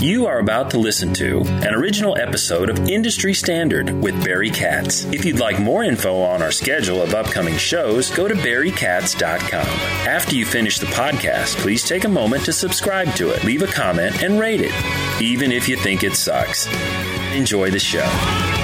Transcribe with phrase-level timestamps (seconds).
[0.00, 5.04] You are about to listen to an original episode of Industry Standard with Barry Katz.
[5.06, 9.66] If you'd like more info on our schedule of upcoming shows, go to barrykatz.com.
[10.06, 13.66] After you finish the podcast, please take a moment to subscribe to it, leave a
[13.66, 14.72] comment, and rate it,
[15.20, 16.68] even if you think it sucks.
[17.34, 18.57] Enjoy the show.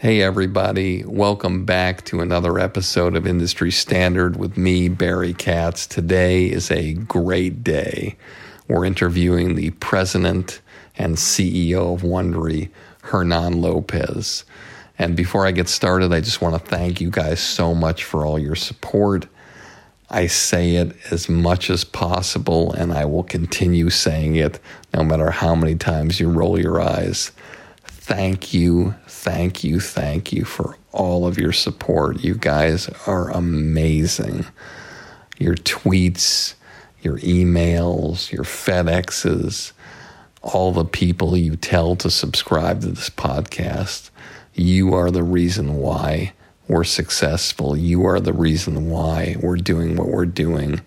[0.00, 1.02] Hey, everybody.
[1.04, 5.88] Welcome back to another episode of Industry Standard with me, Barry Katz.
[5.88, 8.14] Today is a great day.
[8.68, 10.60] We're interviewing the president
[10.96, 12.70] and CEO of Wondery,
[13.02, 14.44] Hernan Lopez.
[15.00, 18.24] And before I get started, I just want to thank you guys so much for
[18.24, 19.26] all your support.
[20.10, 24.60] I say it as much as possible, and I will continue saying it
[24.94, 27.32] no matter how many times you roll your eyes
[28.08, 32.24] thank you, thank you, thank you for all of your support.
[32.24, 34.46] You guys are amazing.
[35.36, 36.54] Your tweets,
[37.02, 39.72] your emails, your FedExes,
[40.40, 44.08] all the people you tell to subscribe to this podcast.
[44.54, 46.32] You are the reason why
[46.66, 47.76] we're successful.
[47.76, 50.80] You are the reason why we're doing what we're doing.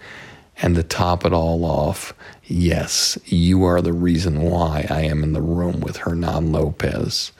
[0.61, 2.13] And to top it all off,
[2.45, 7.31] yes, you are the reason why I am in the room with Hernan Lopez.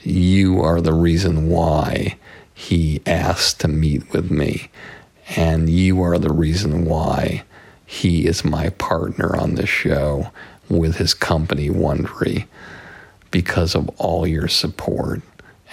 [0.00, 2.16] You are the reason why
[2.54, 4.70] he asked to meet with me.
[5.36, 7.44] And you are the reason why
[7.84, 10.30] he is my partner on this show
[10.70, 12.46] with his company, Wondery,
[13.30, 15.20] because of all your support.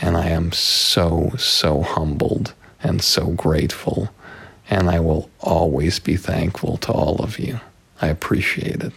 [0.02, 2.54] And I am so, so humbled
[2.84, 4.10] and so grateful
[4.72, 7.60] and I will always be thankful to all of you.
[8.02, 8.94] I appreciate it.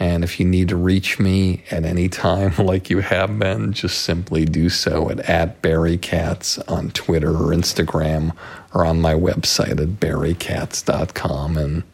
[0.00, 4.02] And if you need to reach me at any time, like you have been, just
[4.02, 8.36] simply do so at, at Barry Katz on Twitter or Instagram
[8.74, 11.56] or on my website at barrykatz.com.
[11.56, 11.84] And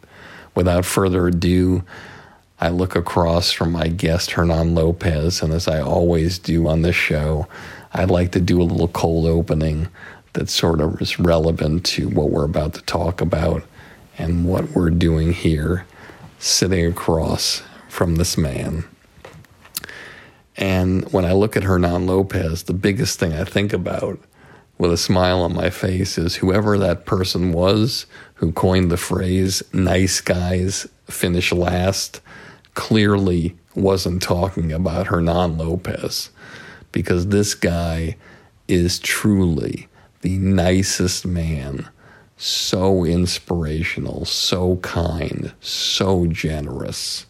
[0.54, 1.84] without further ado,
[2.58, 6.96] I look across from my guest, Hernan Lopez, and as I always do on this
[6.96, 7.46] show,
[7.92, 9.88] I'd like to do a little cold opening
[10.34, 13.64] that sort of is relevant to what we're about to talk about
[14.18, 15.86] and what we're doing here,
[16.38, 18.84] sitting across from this man.
[20.56, 24.18] And when I look at Hernan Lopez, the biggest thing I think about
[24.78, 29.62] with a smile on my face is whoever that person was who coined the phrase
[29.72, 32.20] nice guys finish last
[32.74, 36.30] clearly wasn't talking about Hernan Lopez
[36.90, 38.16] because this guy
[38.66, 39.88] is truly
[40.22, 41.88] the nicest man,
[42.36, 47.26] so inspirational, so kind, so generous,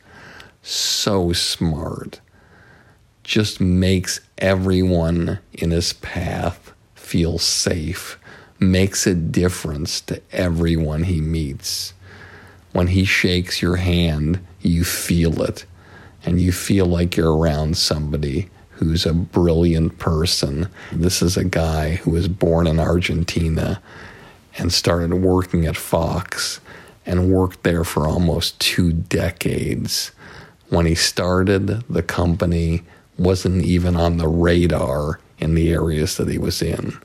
[0.63, 2.21] so smart,
[3.25, 8.19] just makes everyone in his path feel safe,
[8.59, 11.95] makes a difference to everyone he meets.
[12.73, 15.65] When he shakes your hand, you feel it,
[16.25, 18.51] and you feel like you're around somebody
[18.83, 20.69] who's a brilliant person.
[20.91, 23.81] This is a guy who was born in Argentina
[24.59, 26.61] and started working at Fox
[27.07, 30.13] and worked there for almost two decades.
[30.69, 32.83] When he started, the company
[33.19, 36.99] wasn't even on the radar in the areas that he was in.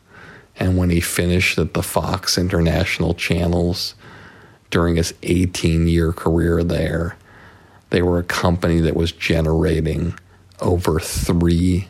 [0.58, 3.94] And when he finished at the Fox International channels,
[4.70, 7.16] during his 18 year career there,
[7.90, 10.18] they were a company that was generating
[10.60, 11.86] over $3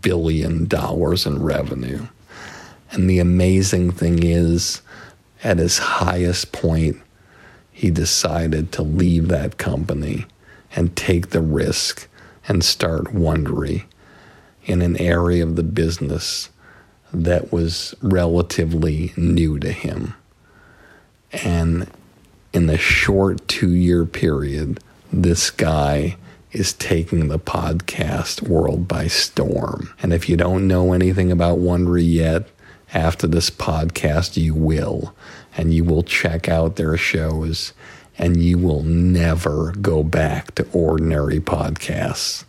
[0.00, 2.06] billion in revenue.
[2.90, 4.82] And the amazing thing is,
[5.42, 7.00] at his highest point,
[7.72, 10.26] he decided to leave that company
[10.76, 12.06] and take the risk
[12.46, 13.84] and start Wondery
[14.64, 16.50] in an area of the business
[17.12, 20.14] that was relatively new to him.
[21.32, 21.90] And
[22.52, 24.80] in the short two year period,
[25.12, 26.16] this guy
[26.52, 29.92] is taking the podcast world by storm.
[30.02, 32.48] And if you don't know anything about Wondery yet,
[32.94, 35.14] after this podcast, you will.
[35.56, 37.72] And you will check out their shows
[38.18, 42.44] and you will never go back to ordinary podcasts.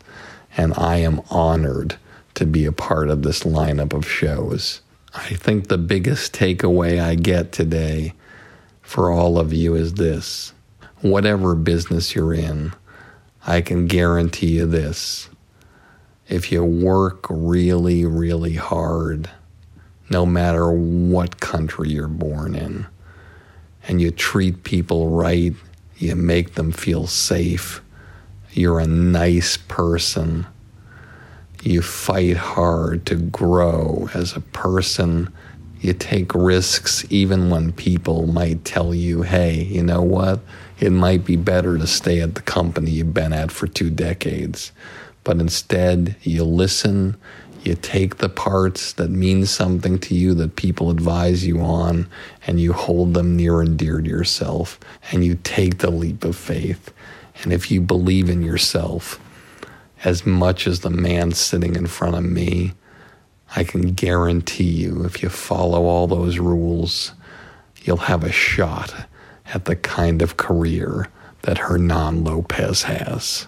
[0.58, 1.98] And I am honored
[2.36, 4.82] to be a part of this lineup of shows.
[5.14, 8.14] I think the biggest takeaway I get today
[8.82, 10.54] for all of you is this
[11.02, 12.74] whatever business you're in,
[13.46, 15.30] I can guarantee you this.
[16.30, 19.30] If you work really, really hard,
[20.10, 22.86] no matter what country you're born in,
[23.88, 25.54] and you treat people right,
[25.98, 27.82] you make them feel safe,
[28.54, 30.46] you're a nice person,
[31.64, 35.32] you fight hard to grow as a person.
[35.80, 40.40] You take risks even when people might tell you, hey, you know what?
[40.84, 44.74] It might be better to stay at the company you've been at for two decades.
[45.24, 47.16] But instead, you listen,
[47.64, 52.10] you take the parts that mean something to you that people advise you on,
[52.46, 54.78] and you hold them near and dear to yourself,
[55.10, 56.94] and you take the leap of faith.
[57.44, 59.22] And if you believe in yourself,
[60.04, 62.74] as much as the man sitting in front of me,
[63.56, 67.14] I can guarantee you if you follow all those rules,
[67.84, 68.94] you'll have a shot
[69.54, 71.08] at the kind of career
[71.44, 73.48] that Hernan Lopez has.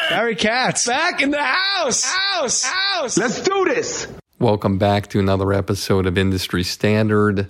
[0.11, 0.87] Barry Katz.
[0.87, 2.03] Back in the house.
[2.03, 2.63] House.
[2.63, 3.17] House.
[3.17, 4.09] Let's do this.
[4.39, 7.47] Welcome back to another episode of Industry Standard.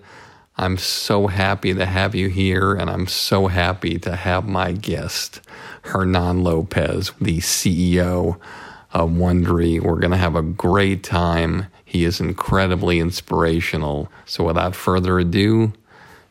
[0.58, 5.42] I'm so happy to have you here, and I'm so happy to have my guest,
[5.86, 8.40] Hernan Lopez, the CEO
[8.94, 9.82] of Wondery.
[9.82, 11.66] We're going to have a great time.
[11.84, 14.12] He is incredibly inspirational.
[14.28, 15.74] So, without further ado,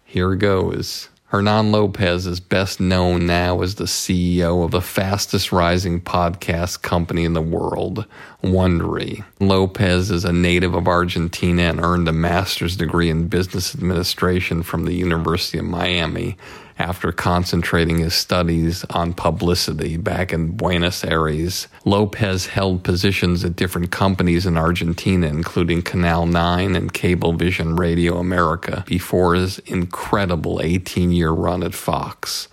[0.05, 1.09] here goes.
[1.31, 7.25] Hernan Lopez is best known now as the CEO of the fastest rising podcast company
[7.25, 8.05] in the world,
[8.43, 9.25] Wondery.
[9.39, 14.87] Lopez is a native of Argentina and earned a master's degree in business administration from
[14.87, 16.37] the University of Miami
[16.81, 21.69] after concentrating his studies on publicity back in Buenos Aires.
[21.85, 28.83] Lopez held positions at different companies in Argentina, including Canal 9 and Cablevision Radio America,
[28.87, 32.49] before his incredible 18 year run at Fox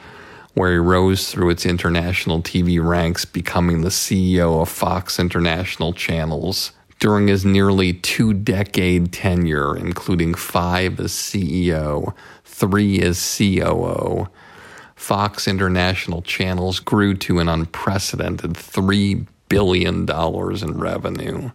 [0.54, 6.72] where he rose through its international TV ranks, becoming the CEO of Fox International Channels.
[7.00, 12.16] During his nearly two decade tenure, including five as CEO,
[12.58, 14.28] three as COO,
[14.96, 21.52] Fox International Channels grew to an unprecedented $3 billion in revenue,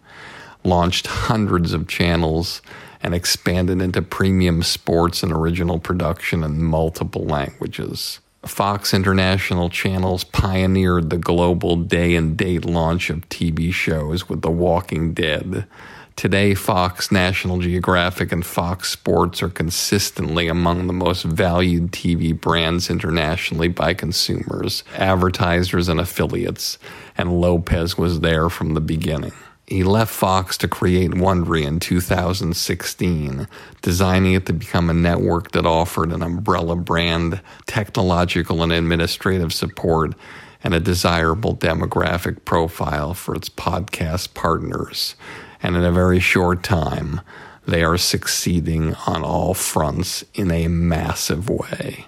[0.63, 2.61] launched hundreds of channels,
[3.01, 8.21] and expanded into premium sports and original production in multiple languages.
[8.45, 14.51] Fox International Channels pioneered the global day and date launch of TV shows with The
[14.51, 15.65] Walking Dead.
[16.15, 22.89] Today, Fox, National Geographic, and Fox Sports are consistently among the most valued TV brands
[22.89, 26.77] internationally by consumers, advertisers, and affiliates,
[27.17, 29.33] and Lopez was there from the beginning.
[29.65, 33.47] He left Fox to create Wondery in 2016,
[33.81, 40.13] designing it to become a network that offered an umbrella brand, technological and administrative support,
[40.63, 45.15] and a desirable demographic profile for its podcast partners.
[45.63, 47.21] And in a very short time,
[47.65, 52.05] they are succeeding on all fronts in a massive way.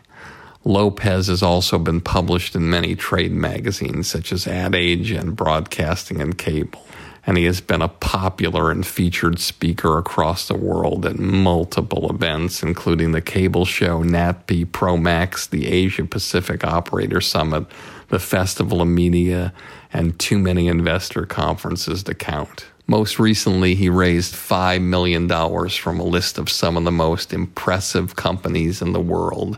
[0.63, 6.21] Lopez has also been published in many trade magazines such as Ad Age and Broadcasting
[6.21, 6.85] and Cable
[7.27, 12.62] and he has been a popular and featured speaker across the world at multiple events,
[12.62, 17.65] including the cable show NATPE ProMax, the Asia Pacific Operator Summit,
[18.09, 19.53] the Festival of Media,
[19.91, 22.67] and too many investor conferences to count.
[22.88, 25.27] Most recently, he raised $5 million
[25.70, 29.58] from a list of some of the most impressive companies in the world,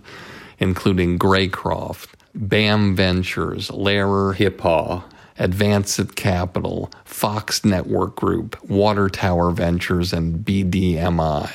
[0.60, 5.04] including Greycroft, BAM Ventures, Lerer Hippeau,
[5.40, 11.52] Advancit Capital, Fox Network Group, Water Tower Ventures, and BDMI.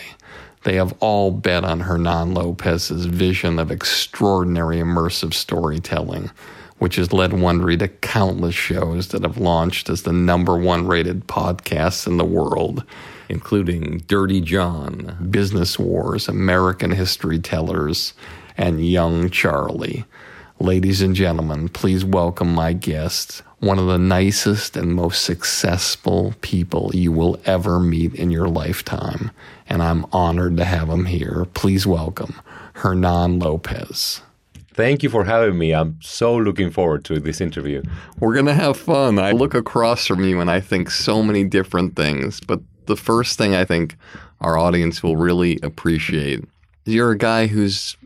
[0.64, 6.30] They have all bet on Hernan Lopez's vision of extraordinary immersive storytelling,
[6.82, 11.28] which has led Wondery to countless shows that have launched as the number one rated
[11.28, 12.82] podcasts in the world,
[13.28, 18.14] including Dirty John, Business Wars, American History Tellers,
[18.56, 20.04] and Young Charlie.
[20.58, 26.90] Ladies and gentlemen, please welcome my guest, one of the nicest and most successful people
[26.92, 29.30] you will ever meet in your lifetime.
[29.68, 31.46] And I'm honored to have him here.
[31.54, 32.40] Please welcome
[32.74, 34.20] Hernan Lopez.
[34.74, 35.74] Thank you for having me.
[35.74, 37.82] I'm so looking forward to this interview.
[38.18, 39.18] We're going to have fun.
[39.18, 42.40] I look across from you and I think so many different things.
[42.40, 43.96] But the first thing I think
[44.40, 46.44] our audience will really appreciate
[46.86, 47.96] is you're a guy who's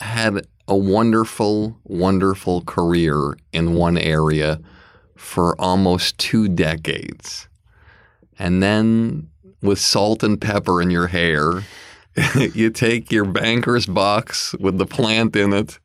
[0.00, 4.60] had a wonderful, wonderful career in one area
[5.16, 7.48] for almost two decades.
[8.38, 9.28] And then
[9.62, 11.62] with salt and pepper in your hair,
[12.34, 15.78] you take your banker's box with the plant in it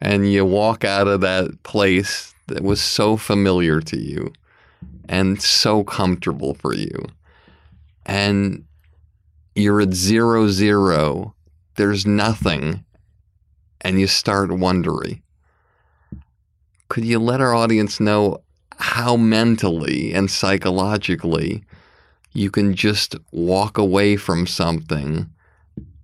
[0.00, 4.32] and you walk out of that place that was so familiar to you
[5.08, 7.04] and so comfortable for you.
[8.06, 8.64] And
[9.54, 11.34] you're at zero, zero.
[11.76, 12.84] There's nothing.
[13.80, 15.22] And you start wondering.
[16.88, 18.42] Could you let our audience know
[18.78, 21.64] how mentally and psychologically
[22.32, 25.28] you can just walk away from something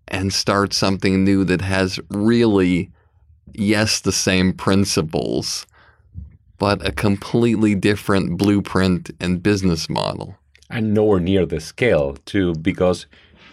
[0.09, 2.91] and start something new that has really,
[3.55, 5.67] yes, the same principles,
[6.59, 10.37] but a completely different blueprint and business model.
[10.71, 13.07] And nowhere near the scale, too, because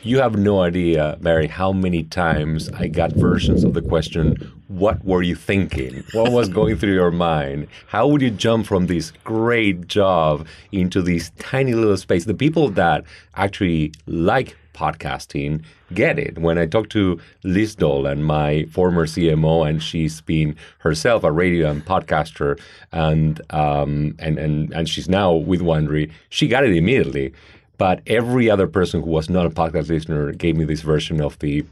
[0.03, 4.36] you have no idea, Barry, how many times I got versions of the question,
[4.67, 6.03] What were you thinking?
[6.13, 7.67] What was going through your mind?
[7.88, 12.25] How would you jump from this great job into this tiny little space?
[12.25, 13.03] The people that
[13.36, 15.63] actually like podcasting
[15.93, 16.37] get it.
[16.37, 21.69] When I talked to Liz Dolan, my former CMO, and she's been herself a radio
[21.69, 22.59] and podcaster,
[22.91, 27.33] and um, and and and she's now with Wondery, she got it immediately.
[27.77, 31.39] But every other person who was not a podcast listener gave me this version of
[31.39, 31.65] the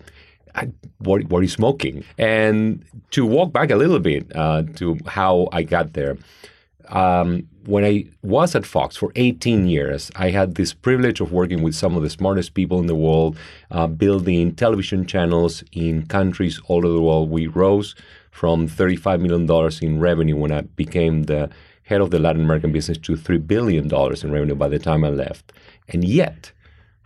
[0.97, 2.03] what, what are you smoking?
[2.17, 6.17] And to walk back a little bit uh, to how I got there,
[6.89, 11.61] um, when I was at Fox for 18 years, I had this privilege of working
[11.61, 13.37] with some of the smartest people in the world,
[13.69, 17.29] uh, building television channels in countries all over the world.
[17.29, 17.93] We rose
[18.31, 19.47] from $35 million
[19.83, 21.51] in revenue when I became the
[21.83, 25.09] head of the Latin American business to $3 billion in revenue by the time I
[25.09, 25.53] left.
[25.87, 26.51] And yet,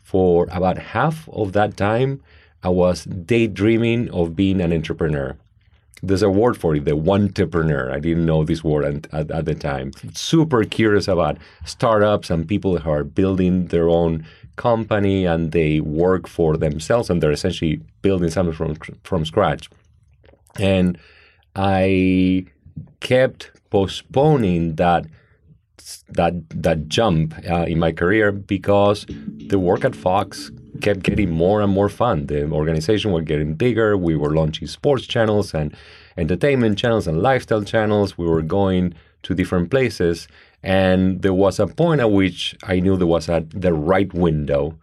[0.01, 2.21] for about half of that time,
[2.63, 5.35] I was daydreaming of being an entrepreneur.
[6.05, 7.89] There's a word for it, the entrepreneur.
[7.91, 9.91] I didn't know this word at, at, at, the time.
[10.13, 14.25] Super curious about startups and people who are building their own
[14.57, 19.69] company and they work for themselves and they're essentially building something from from scratch.
[20.59, 20.97] And
[21.55, 22.45] I
[22.99, 25.05] kept postponing that
[26.09, 30.51] that that jump uh, in my career because the work at Fox
[30.81, 32.27] kept getting more and more fun.
[32.27, 33.97] The organization was getting bigger.
[33.97, 35.75] We were launching sports channels and
[36.17, 38.17] entertainment channels and lifestyle channels.
[38.17, 40.27] We were going to different places,
[40.61, 44.77] and there was a point at which I knew there was a, the right window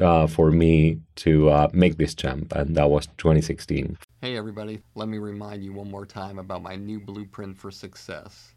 [0.00, 3.98] uh, for me to uh, make this jump, and that was 2016.
[4.20, 8.54] Hey, everybody, let me remind you one more time about my new blueprint for success.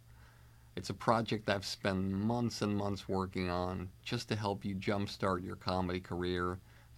[0.76, 5.44] It's a project I've spent months and months working on just to help you jumpstart
[5.44, 6.60] your comedy career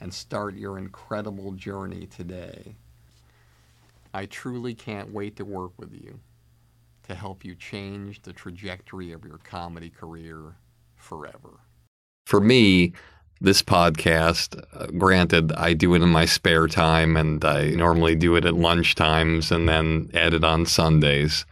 [0.00, 2.74] and start your incredible journey today.
[4.12, 6.20] I truly can't wait to work with you
[7.08, 10.56] to help you change the trajectory of your comedy career
[10.96, 11.60] forever.
[12.26, 12.92] For me,
[13.40, 18.34] this podcast, uh, granted, I do it in my spare time and I normally do
[18.36, 21.44] it at lunch times and then edit on Sundays.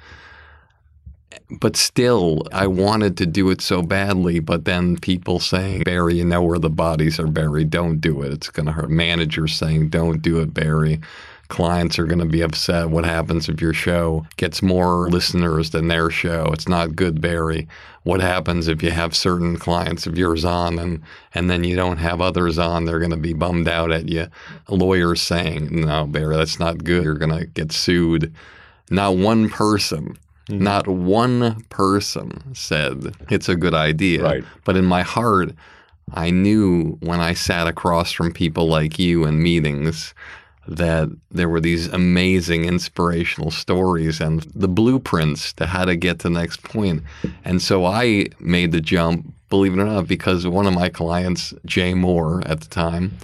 [1.50, 4.40] But still, I wanted to do it so badly.
[4.40, 7.70] But then people saying, Barry, you know where the bodies are buried.
[7.70, 8.32] Don't do it.
[8.32, 8.90] It's going to hurt.
[8.90, 11.00] Managers saying, don't do it, Barry
[11.48, 12.90] clients are going to be upset.
[12.90, 16.50] What happens if your show gets more listeners than their show?
[16.52, 17.68] It's not good, Barry.
[18.02, 21.02] What happens if you have certain clients of yours on and,
[21.34, 22.84] and then you don't have others on?
[22.84, 24.28] They're going to be bummed out at you.
[24.68, 27.04] Lawyers saying, no, Barry, that's not good.
[27.04, 28.34] You're going to get sued.
[28.90, 30.16] Not one person
[30.48, 30.62] Mm-hmm.
[30.62, 34.22] Not one person said it's a good idea.
[34.22, 34.44] Right.
[34.64, 35.54] But in my heart,
[36.12, 40.14] I knew when I sat across from people like you in meetings
[40.66, 46.28] that there were these amazing inspirational stories and the blueprints to how to get to
[46.28, 47.02] the next point.
[47.44, 51.52] And so I made the jump, believe it or not, because one of my clients,
[51.66, 53.18] Jay Mohr at the time,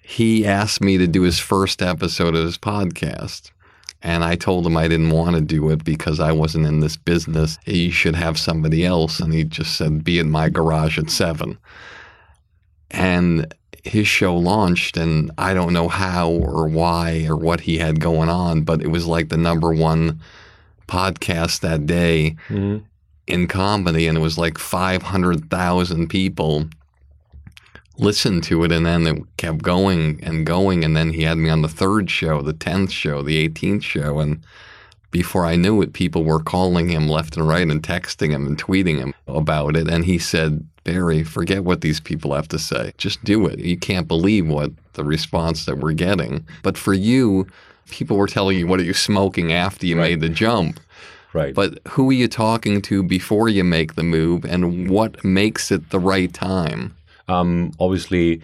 [0.00, 3.50] he asked me to do his first episode of his podcast.
[4.04, 6.96] And I told him I didn't want to do it because I wasn't in this
[6.96, 7.58] business.
[7.64, 9.18] He should have somebody else.
[9.18, 11.56] And he just said, be in my garage at seven.
[12.90, 18.00] And his show launched, and I don't know how or why or what he had
[18.00, 20.20] going on, but it was like the number one
[20.86, 22.84] podcast that day mm-hmm.
[23.26, 26.66] in comedy, and it was like 500,000 people
[27.96, 30.84] listened to it, and then it kept going and going.
[30.84, 34.18] And then he had me on the third show, the 10th show, the 18th show,
[34.18, 34.42] and
[35.14, 38.60] before I knew it, people were calling him left and right and texting him and
[38.60, 39.88] tweeting him about it.
[39.88, 42.92] And he said, Barry, forget what these people have to say.
[42.98, 43.60] Just do it.
[43.60, 46.44] You can't believe what the response that we're getting.
[46.64, 47.46] But for you,
[47.90, 50.10] people were telling you, what are you smoking after you right.
[50.10, 50.80] made the jump?
[51.32, 51.54] Right.
[51.54, 55.90] But who are you talking to before you make the move and what makes it
[55.90, 56.92] the right time?
[57.28, 58.42] Um, obviously,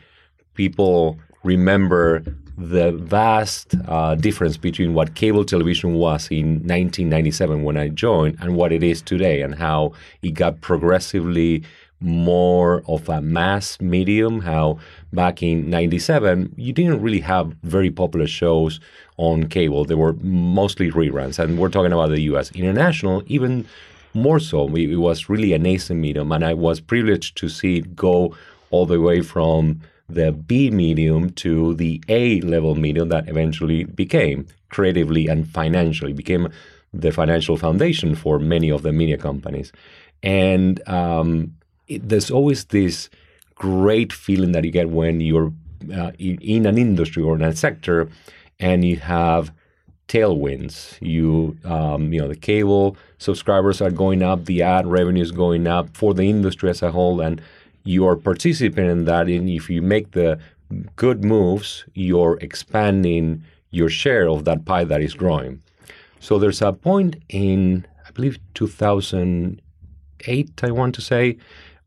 [0.55, 2.23] people remember
[2.57, 8.55] the vast uh, difference between what cable television was in 1997 when I joined and
[8.55, 11.62] what it is today, and how it got progressively
[12.01, 14.40] more of a mass medium.
[14.40, 14.79] How
[15.12, 18.81] back in 97, you didn't really have very popular shows
[19.16, 21.38] on cable, they were mostly reruns.
[21.38, 22.51] And we're talking about the US.
[22.53, 23.66] International, even
[24.14, 27.95] more so, it was really a nascent medium, and I was privileged to see it
[27.95, 28.35] go
[28.70, 34.46] all the way from the B medium to the A level medium that eventually became
[34.70, 36.48] creatively and financially became
[36.92, 39.72] the financial foundation for many of the media companies.
[40.22, 41.54] And um,
[41.87, 43.09] it, there's always this
[43.54, 45.52] great feeling that you get when you're
[45.94, 48.09] uh, in, an industry or in a sector
[48.59, 49.52] and you have
[50.09, 50.98] tailwinds.
[51.00, 55.66] You, um, you know, the cable subscribers are going up, the ad revenue is going
[55.66, 57.40] up for the industry as a whole, and
[57.85, 59.29] you're participating in that.
[59.29, 60.38] And if you make the
[60.97, 65.62] good moves, you're expanding your share of that pie that is growing.
[66.21, 71.38] So there's a point in, I believe, 2008, I want to say,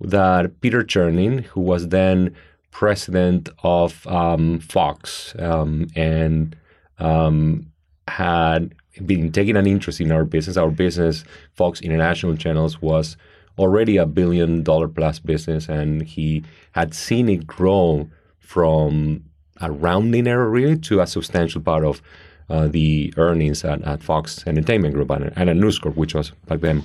[0.02, 2.36] that Peter Chernin, who was then
[2.72, 6.56] president of um, Fox um, and
[7.00, 7.68] um,
[8.08, 8.74] had
[9.06, 13.16] been taking an interest in our business, our business, Fox International Channels, was
[13.58, 19.24] already a billion dollar plus business, and he had seen it grow from
[19.62, 22.02] a rounding error really to a substantial part of
[22.50, 26.32] uh, the earnings at, at, Fox Entertainment Group and, and at News Corp, which was
[26.48, 26.84] back then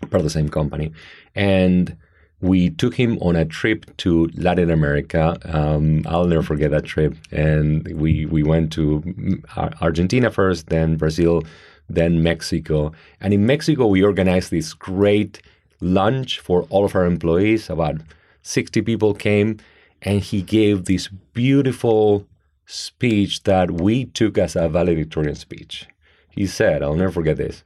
[0.00, 0.92] part of the same company.
[1.34, 1.96] And
[2.40, 5.38] we took him on a trip to Latin America.
[5.44, 7.16] Um, I'll never forget that trip.
[7.32, 9.42] And we we went to
[9.80, 11.42] Argentina first, then Brazil,
[11.88, 12.92] then Mexico.
[13.20, 15.42] And in Mexico, we organized this great
[15.80, 17.70] lunch for all of our employees.
[17.70, 18.00] About
[18.42, 19.58] 60 people came,
[20.02, 22.26] and he gave this beautiful
[22.66, 25.86] speech that we took as a valedictorian speech.
[26.30, 27.64] He said, I'll never forget this.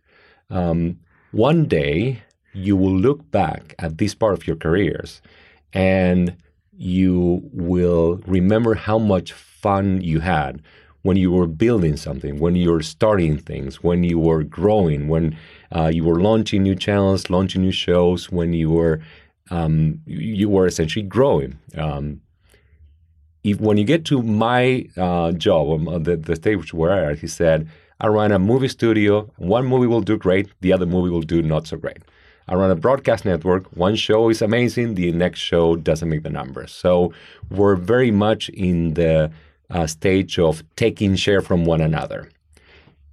[0.48, 1.00] Um,
[1.32, 2.22] one day,
[2.52, 5.22] you will look back at this part of your careers
[5.72, 6.36] and
[6.76, 10.60] you will remember how much fun you had
[11.02, 15.36] when you were building something, when you were starting things, when you were growing, when
[15.74, 19.00] uh, you were launching new channels, launching new shows, when you were
[19.50, 21.58] um, you were essentially growing.
[21.76, 22.20] Um,
[23.44, 27.26] if when you get to my uh, job, um, the, the stage where I, he
[27.26, 27.68] said,
[28.00, 29.30] I run a movie studio.
[29.36, 31.98] One movie will do great, the other movie will do not so great.
[32.48, 33.66] I run a broadcast network.
[33.76, 36.72] One show is amazing, the next show doesn't make the numbers.
[36.72, 37.12] So
[37.50, 39.30] we're very much in the
[39.72, 42.28] uh, stage of taking share from one another.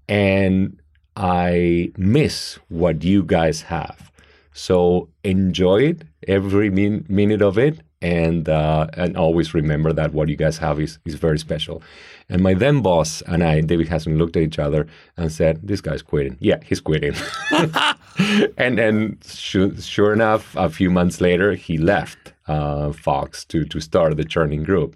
[0.08, 0.80] And
[1.16, 4.12] I miss what you guys have.
[4.54, 10.30] So enjoy it, every min- minute of it, and uh, and always remember that what
[10.30, 11.82] you guys have is, is very special.
[12.30, 15.82] And my then boss and I, David Hassan, looked at each other and said, "This
[15.82, 16.38] guy's quitting.
[16.40, 17.16] Yeah, he's quitting."
[18.58, 23.80] and then, sure, sure, enough, a few months later, he left uh, Fox to to
[23.80, 24.96] start the Chernin Group.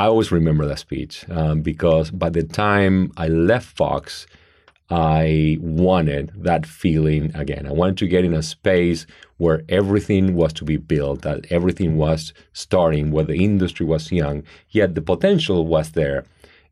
[0.00, 4.26] I always remember that speech um, because by the time I left Fox,
[4.88, 7.66] I wanted that feeling again.
[7.66, 11.98] I wanted to get in a space where everything was to be built, that everything
[11.98, 16.24] was starting, where the industry was young, yet the potential was there.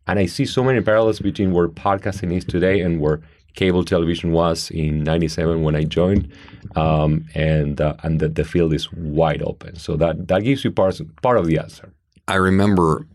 [0.07, 3.21] And I see so many parallels between where podcasting is today and where
[3.53, 6.33] cable television was in 97 when I joined.
[6.77, 9.77] Um, and uh, and the, the field is wide open.
[9.77, 11.93] So that, that gives you part, part of the answer.
[12.27, 13.07] I remember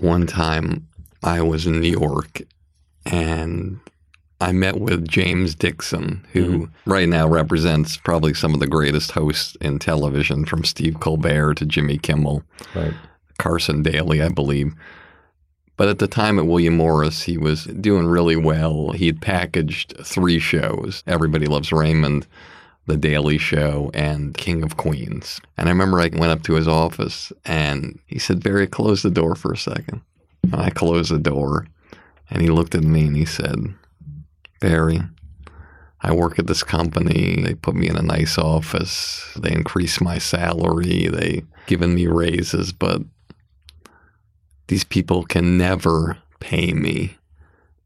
[0.00, 0.86] one time
[1.22, 2.42] I was in New York
[3.04, 3.80] and
[4.40, 6.90] I met with James Dixon, who mm-hmm.
[6.90, 11.66] right now represents probably some of the greatest hosts in television, from Steve Colbert to
[11.66, 12.42] Jimmy Kimmel,
[12.74, 12.92] Right.
[13.38, 14.74] Carson Daly, I believe.
[15.76, 18.92] But at the time at William Morris, he was doing really well.
[18.92, 22.26] He had packaged three shows Everybody Loves Raymond,
[22.86, 25.40] The Daily Show, and King of Queens.
[25.58, 29.10] And I remember I went up to his office and he said, Barry, close the
[29.10, 30.02] door for a second.
[30.44, 31.66] And I closed the door
[32.30, 33.74] and he looked at me and he said,
[34.60, 35.00] Barry,
[36.00, 37.42] I work at this company.
[37.42, 39.32] They put me in a nice office.
[39.36, 41.08] They increased my salary.
[41.08, 43.02] They given me raises, but
[44.68, 47.16] these people can never pay me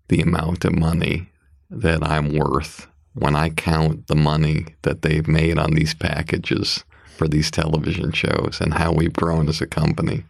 [0.08, 1.30] the amount of money
[1.70, 6.84] that I'm worth when I count the money that they've made on these packages
[7.16, 10.24] for these television shows and how we've grown as a company.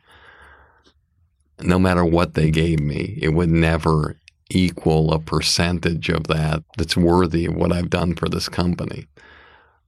[1.62, 4.16] No matter what they gave me, it would never
[4.48, 9.06] equal a percentage of that that's worthy of what I've done for this company.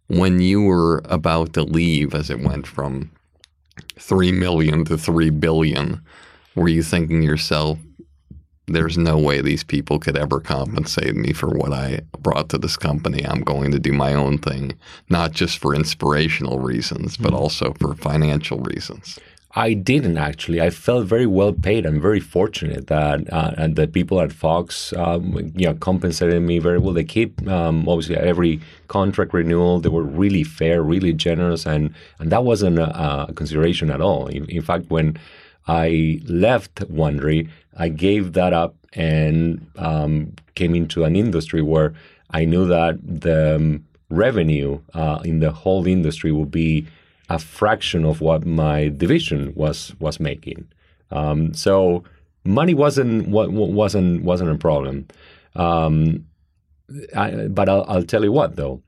[0.07, 3.11] When you were about to leave, as it went from
[3.99, 6.03] 3 million to 3 billion,
[6.55, 7.79] were you thinking to yourself,
[8.73, 12.77] there's no way these people could ever compensate me for what I brought to this
[12.77, 13.25] company.
[13.27, 14.73] I'm going to do my own thing,
[15.09, 19.19] not just for inspirational reasons, but also for financial reasons.
[19.55, 20.63] I didn't actually.
[20.63, 21.85] I felt very well paid.
[21.85, 26.59] I'm very fortunate that uh, and the people at Fox, um, you know, compensated me
[26.59, 26.95] very well.
[26.95, 29.79] They keep um, obviously every contract renewal.
[29.79, 34.27] They were really fair, really generous, and and that wasn't a, a consideration at all.
[34.29, 35.19] In, in fact, when
[35.67, 41.95] I left Wondery, I gave that up and um, came into an industry where
[42.31, 46.87] I knew that the um, revenue uh, in the whole industry would be
[47.29, 50.67] a fraction of what my division was was making.
[51.11, 52.05] Um, so
[52.45, 55.07] money wasn't wasn't wasn't a problem.
[55.55, 56.27] Um,
[57.17, 58.83] I, but I'll, I'll tell you what though.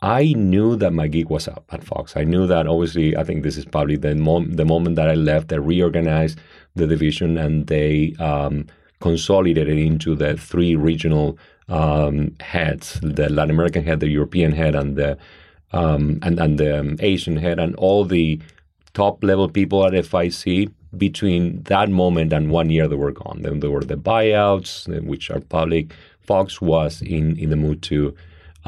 [0.00, 2.16] I knew that my gig was up at Fox.
[2.16, 3.16] I knew that obviously.
[3.16, 5.48] I think this is probably the mom- the moment that I left.
[5.48, 6.38] They reorganized
[6.76, 8.66] the division and they um,
[9.00, 11.36] consolidated into the three regional
[11.68, 15.18] um, heads: the Latin American head, the European head, and the
[15.72, 18.40] um, and and the um, Asian head, and all the
[18.94, 20.70] top level people at FIC.
[20.96, 23.42] Between that moment and one year, they were gone.
[23.42, 25.92] Then there were the buyouts, which are public.
[26.20, 28.14] Fox was in in the mood to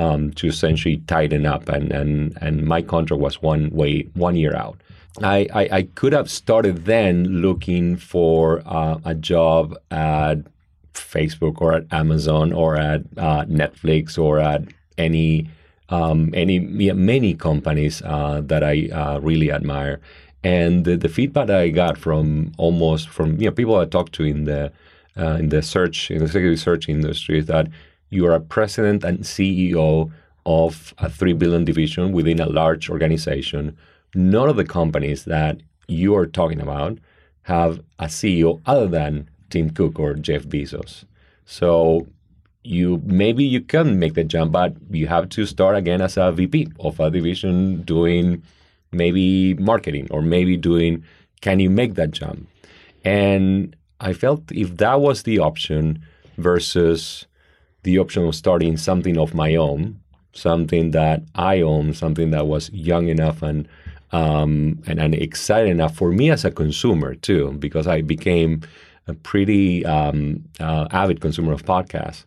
[0.01, 4.57] um, to essentially tighten up, and, and and my contract was one way one year
[4.57, 4.77] out.
[5.23, 10.39] I, I, I could have started then looking for uh, a job at
[10.95, 14.63] Facebook or at Amazon or at uh, Netflix or at
[14.97, 15.51] any
[15.91, 20.01] um, any many companies uh, that I uh, really admire.
[20.43, 24.15] And the, the feedback that I got from almost from you know people I talked
[24.15, 24.73] to in the
[25.19, 27.67] uh, in the search in the search industry is that
[28.11, 30.13] you are a president and CEO
[30.45, 33.77] of a three billion division within a large organization.
[34.15, 36.99] None of the companies that you are talking about
[37.43, 41.05] have a CEO other than Tim Cook or Jeff Bezos.
[41.45, 42.07] So
[42.63, 46.31] you maybe you can make the jump, but you have to start again as a
[46.33, 48.43] VP of a division doing
[48.93, 51.05] maybe marketing or maybe doing
[51.41, 52.47] can you make that jump?
[53.05, 56.03] And I felt if that was the option
[56.37, 57.27] versus
[57.83, 60.01] the option of starting something of my own,
[60.33, 63.69] something that I own, something that was young enough and
[64.13, 68.63] um, and, and exciting enough for me as a consumer too, because I became
[69.07, 72.25] a pretty um, uh, avid consumer of podcasts.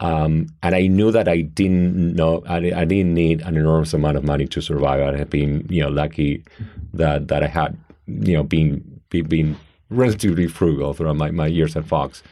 [0.00, 4.16] Um, and I knew that I didn't know I, I didn't need an enormous amount
[4.16, 5.00] of money to survive.
[5.00, 6.44] I had been you know lucky
[6.92, 9.56] that that I had you know been be, been
[9.90, 12.22] relatively frugal throughout my, my years at Fox.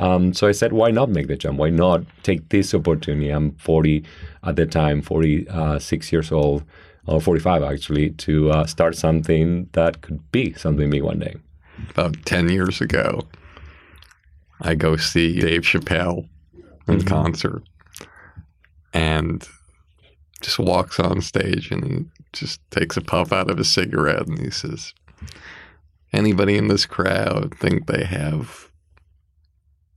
[0.00, 1.58] Um, so I said, why not make the jump?
[1.58, 3.28] Why not take this opportunity?
[3.28, 4.02] I'm 40
[4.44, 6.64] at the time, 46 years old,
[7.06, 11.36] or 45 actually, to uh, start something that could be something big one day.
[11.90, 13.26] About 10 years ago,
[14.62, 16.26] I go see Dave Chappelle
[16.88, 17.62] in concert
[18.94, 19.46] and
[20.40, 24.38] just walks on stage and he just takes a puff out of his cigarette and
[24.38, 24.94] he says,
[26.10, 28.69] Anybody in this crowd think they have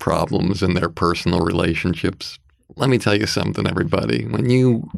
[0.08, 2.38] problems in their personal relationships?
[2.76, 4.26] Let me tell you something, everybody.
[4.26, 4.90] When you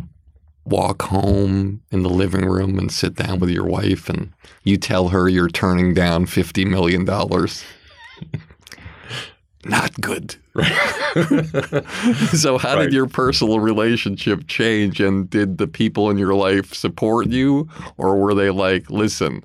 [0.65, 5.09] walk home in the living room and sit down with your wife and you tell
[5.09, 7.05] her you're turning down $50 million,
[9.65, 10.35] not good.
[10.55, 10.73] Right.
[12.33, 12.85] so, how Right.
[12.85, 14.99] did your personal relationship change?
[14.99, 17.69] And did the people in your life support you?
[17.97, 19.43] Or were they like, listen,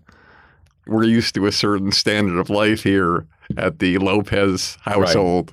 [0.87, 5.52] we're used to a certain standard of life here at the Lopez household?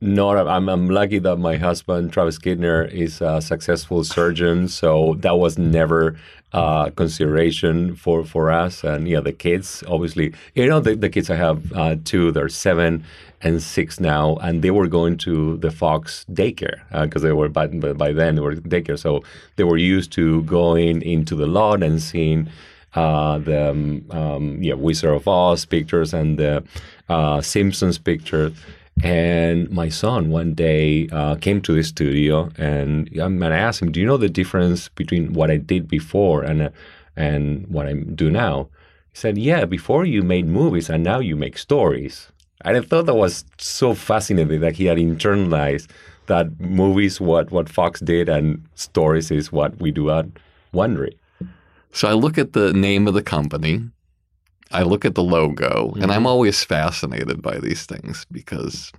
[0.00, 4.66] Not, I'm, I'm lucky that my husband, Travis Kidner, is a successful surgeon.
[4.66, 6.18] So that was never
[6.52, 8.82] uh, consideration for, for us.
[8.82, 12.48] And yeah, the kids, obviously, you know, the, the kids I have uh, two, they're
[12.48, 13.04] seven
[13.42, 17.68] and six now, and they were going to the Fox daycare because they were, by,
[17.68, 18.98] by then, they were daycare.
[18.98, 19.22] So
[19.54, 22.48] they were used to going into the lot and seeing
[22.94, 26.62] uh, the um, um, yeah, Wizard of Oz pictures and the
[27.08, 28.52] uh, Simpsons picture.
[29.02, 33.90] And my son one day uh, came to the studio, and, and I asked him,
[33.90, 36.70] "Do you know the difference between what I did before and uh,
[37.16, 38.68] and what I do now?"
[39.12, 42.28] He said, "Yeah, before you made movies, and now you make stories."
[42.64, 45.88] And I thought that was so fascinating that he had internalized
[46.26, 50.26] that movies what what Fox did and stories is what we do at
[50.72, 51.14] Wondery.
[51.92, 53.82] So I look at the name of the company,
[54.72, 58.90] I look at the logo, and I'm always fascinated by these things because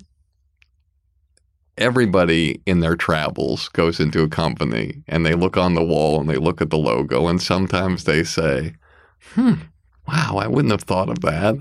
[1.78, 6.30] everybody in their travels goes into a company and they look on the wall and
[6.30, 8.76] they look at the logo, and sometimes they say,
[9.34, 9.54] hmm,
[10.08, 11.56] wow, I wouldn't have thought of that.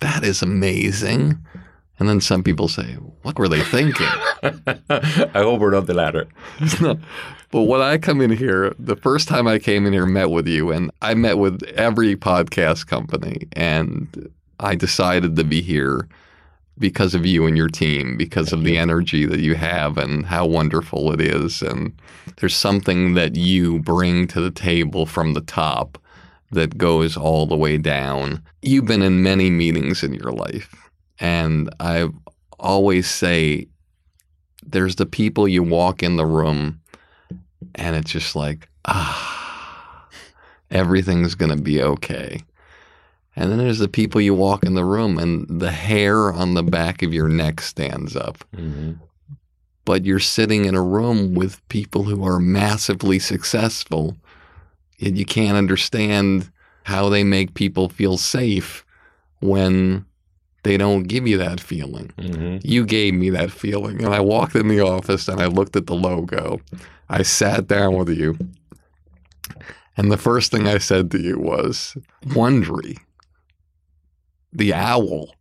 [0.00, 1.44] That is amazing.
[1.98, 4.06] And then some people say, what were they thinking?
[4.42, 6.26] I hope we're not the latter.
[7.50, 10.46] But when I come in here, the first time I came in here, met with
[10.46, 14.30] you, and I met with every podcast company, and
[14.60, 16.08] I decided to be here
[16.78, 20.46] because of you and your team, because of the energy that you have and how
[20.46, 21.62] wonderful it is.
[21.62, 21.92] And
[22.36, 25.98] there's something that you bring to the table from the top
[26.52, 28.42] that goes all the way down.
[28.62, 30.87] You've been in many meetings in your life,
[31.20, 32.08] and I
[32.58, 33.68] always say
[34.64, 36.80] there's the people you walk in the room
[37.74, 40.08] and it's just like, ah,
[40.70, 42.40] everything's going to be okay.
[43.36, 46.62] And then there's the people you walk in the room and the hair on the
[46.62, 48.44] back of your neck stands up.
[49.84, 54.16] But you're sitting in a room with people who are massively successful,
[54.98, 56.50] yet you can't understand
[56.84, 58.84] how they make people feel safe
[59.40, 60.04] when
[60.62, 62.12] they don't give you that feeling.
[62.18, 62.58] Mm-hmm.
[62.62, 64.04] You gave me that feeling.
[64.04, 66.60] And I walked in the office and I looked at the logo.
[67.08, 68.36] I sat down with you.
[69.96, 72.98] And the first thing I said to you was, Wondery,
[74.52, 75.34] the owl.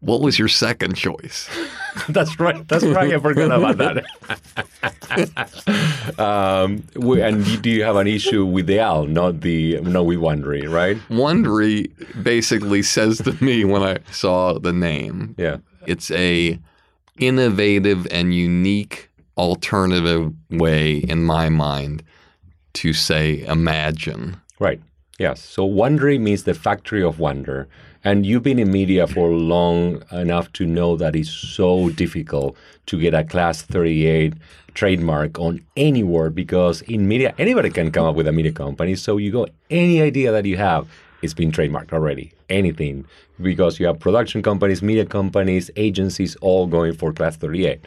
[0.00, 1.48] What was your second choice?
[2.08, 2.66] That's right.
[2.68, 3.12] That's right.
[3.14, 4.04] I forgot about that.
[6.18, 10.06] um, we- and you- do you have an issue with the owl, not the not
[10.06, 10.96] with Wondery, right?
[11.08, 11.90] Wondery
[12.22, 15.58] basically says to me when I saw the name, Yeah.
[15.86, 16.58] it's a
[17.18, 22.02] innovative and unique alternative way in my mind
[22.74, 24.36] to say imagine.
[24.60, 24.80] Right.
[25.18, 25.42] Yes.
[25.42, 27.68] So Wondery means the factory of wonder.
[28.04, 32.56] And you've been in media for long enough to know that it's so difficult
[32.86, 34.34] to get a class 38
[34.74, 38.94] trademark on any word because in media, anybody can come up with a media company.
[38.94, 40.88] So you go, any idea that you have,
[41.22, 42.32] it's been trademarked already.
[42.48, 43.04] Anything.
[43.42, 47.80] Because you have production companies, media companies, agencies all going for class 38.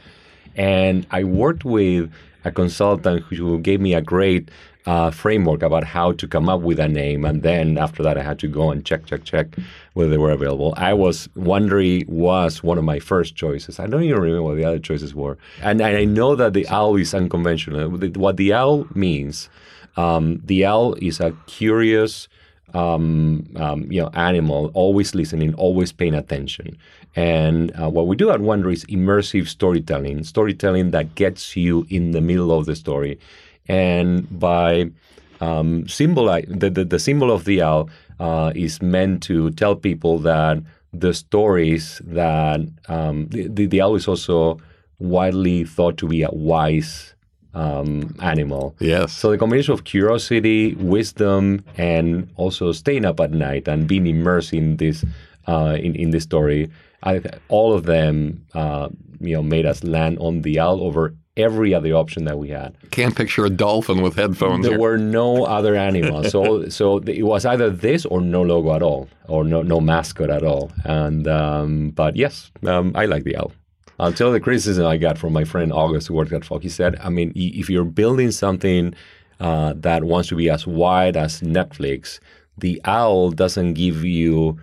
[0.56, 2.12] And I worked with
[2.44, 4.50] a consultant who gave me a great
[4.86, 8.24] uh, framework about how to come up with a name, and then after that, I
[8.24, 9.56] had to go and check, check, check
[9.94, 10.74] whether they were available.
[10.78, 13.80] I was Wondery was one of my first choices.
[13.80, 16.68] I don't even remember what the other choices were, and, and I know that the
[16.70, 17.90] owl is unconventional.
[17.90, 19.50] What the owl means,
[19.98, 22.28] um, the owl is a curious.
[22.74, 26.78] Um, um, you know, animal, always listening, always paying attention.
[27.18, 32.12] And uh, what we do at Wonder is immersive storytelling, storytelling that gets you in
[32.12, 33.20] the middle of the story.
[33.68, 34.92] And by
[35.40, 40.20] um, symbolize the, the, the symbol of the owl uh, is meant to tell people
[40.20, 40.62] that
[40.94, 44.60] the stories that um, the, the, the owl is also
[45.00, 47.16] widely thought to be a wise
[47.54, 48.76] um, animal.
[48.80, 49.14] Yes.
[49.14, 54.54] So the combination of curiosity, wisdom, and also staying up at night and being immersed
[54.54, 55.04] in this
[55.48, 56.70] uh, in in this story,
[57.04, 61.74] I, all of them, uh, you know, made us land on the owl over every
[61.74, 62.76] other option that we had.
[62.92, 64.64] Can't picture a dolphin with headphones.
[64.64, 64.80] There here.
[64.80, 69.10] were no other animals, so so it was either this or no logo at all,
[69.28, 70.72] or no no mascot at all.
[70.86, 73.52] And um, but yes, um, I like the owl.
[74.00, 76.96] Until the criticism I got from my friend August, who worked at Fox, he said,
[77.02, 78.96] I mean, if you're building something
[79.40, 82.20] uh, that wants to be as wide as Netflix,
[82.58, 84.58] the owl doesn't give you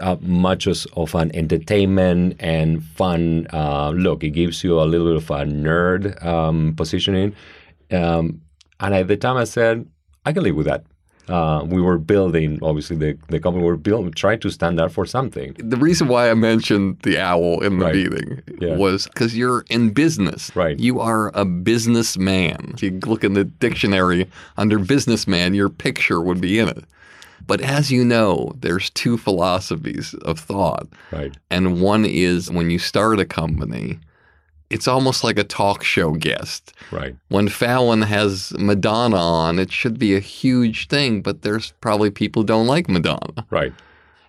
[0.00, 4.22] uh, much as, of an entertainment and fun uh, look.
[4.24, 7.34] It gives you a little bit of a nerd um, positioning.
[7.90, 8.40] Um,
[8.80, 9.86] and at the time, I said,
[10.24, 10.84] I can live with that.
[11.28, 14.90] Uh, we were building, obviously, the, the company we were building, trying to stand out
[14.90, 15.54] for something.
[15.58, 17.94] the reason why I mentioned the owl in the Right.
[17.94, 18.76] meeting Yeah.
[18.76, 20.50] was because you're in business.
[20.56, 20.78] Right.
[20.80, 22.70] You are a businessman.
[22.74, 26.84] If you look in the dictionary under businessman, your picture would be in it.
[27.48, 30.86] But as you know, there's two philosophies of thought.
[31.10, 31.34] Right.
[31.50, 33.98] And one is when you start a company,
[34.70, 36.72] it's almost like a talk show guest.
[36.92, 37.16] Right.
[37.28, 42.42] When Fallon has Madonna on, it should be a huge thing, but there's probably people
[42.42, 43.46] who don't like Madonna.
[43.50, 43.72] Right.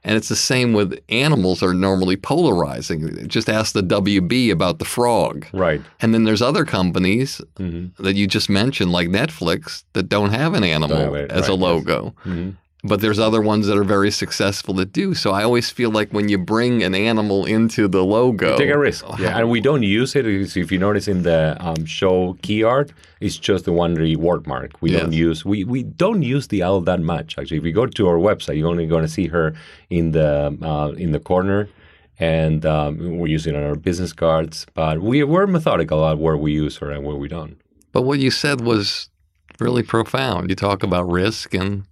[0.06, 3.28] And it's the same with animals are normally polarizing.
[3.28, 5.46] Just ask the WB about the frog.
[5.52, 5.82] Right.
[6.00, 8.02] And then there's other companies Mm-hmm.
[8.02, 11.50] that you just mentioned, like Netflix, that don't have an animal Don't have it, as
[11.50, 11.60] a right, yes.
[11.60, 12.16] logo.
[12.82, 15.14] But there's other ones that are very successful that do.
[15.14, 18.78] So I always feel like when you bring an animal into the logo, Take a
[18.78, 19.04] risk.
[19.20, 19.38] Yeah.
[19.38, 20.26] And we don't use it.
[20.26, 24.82] If you notice in the um, show key art, it's just the Wondery word mark.
[24.82, 27.38] We don't use we, we don't use the owl that much.
[27.38, 29.54] Actually, if you go to our website, you're only going to see her
[29.90, 31.68] in the uh, in the corner,
[32.18, 34.66] and um, we use it on our business cards.
[34.74, 37.60] But we we're methodical at where we use her and where we don't.
[37.92, 39.10] But what you said was
[39.60, 40.50] really profound.
[40.50, 41.84] You talk about risk, and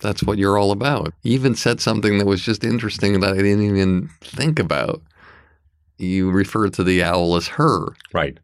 [0.00, 1.12] that's what you're all about.
[1.22, 5.00] You even said something that was just interesting that I didn't even think about.
[5.98, 8.38] You referred to the owl as her, Right.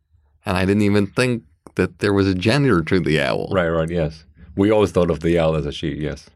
[0.44, 1.42] and I didn't even think
[1.76, 3.48] that there was a gender to the owl.
[3.52, 3.68] Right.
[3.68, 3.90] Right.
[3.90, 4.24] Yes.
[4.56, 5.88] We always thought of the owl as a she.
[5.94, 6.28] Yes.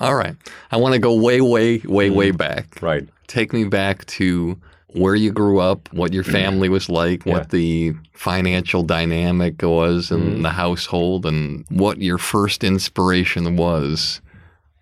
[0.00, 0.36] All right.
[0.70, 2.80] I want to go way, way, way, way back.
[2.80, 3.08] Right.
[3.26, 4.56] Take me back to
[4.92, 7.32] where you grew up, what your family was like, Yeah.
[7.34, 10.42] what the financial dynamic was in Mm-hmm.
[10.42, 14.20] the household, and what your first inspiration was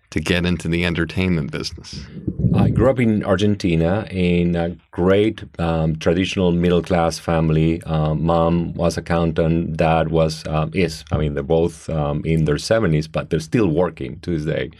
[0.09, 2.05] to get into the entertainment business.
[2.55, 7.83] I grew up in Argentina in a great um, traditional middle class family.
[7.83, 9.77] Um, mom was accountant.
[9.77, 11.03] Dad was um, is.
[11.11, 14.71] I mean, they're both um, in their seventies, but they're still working to this day.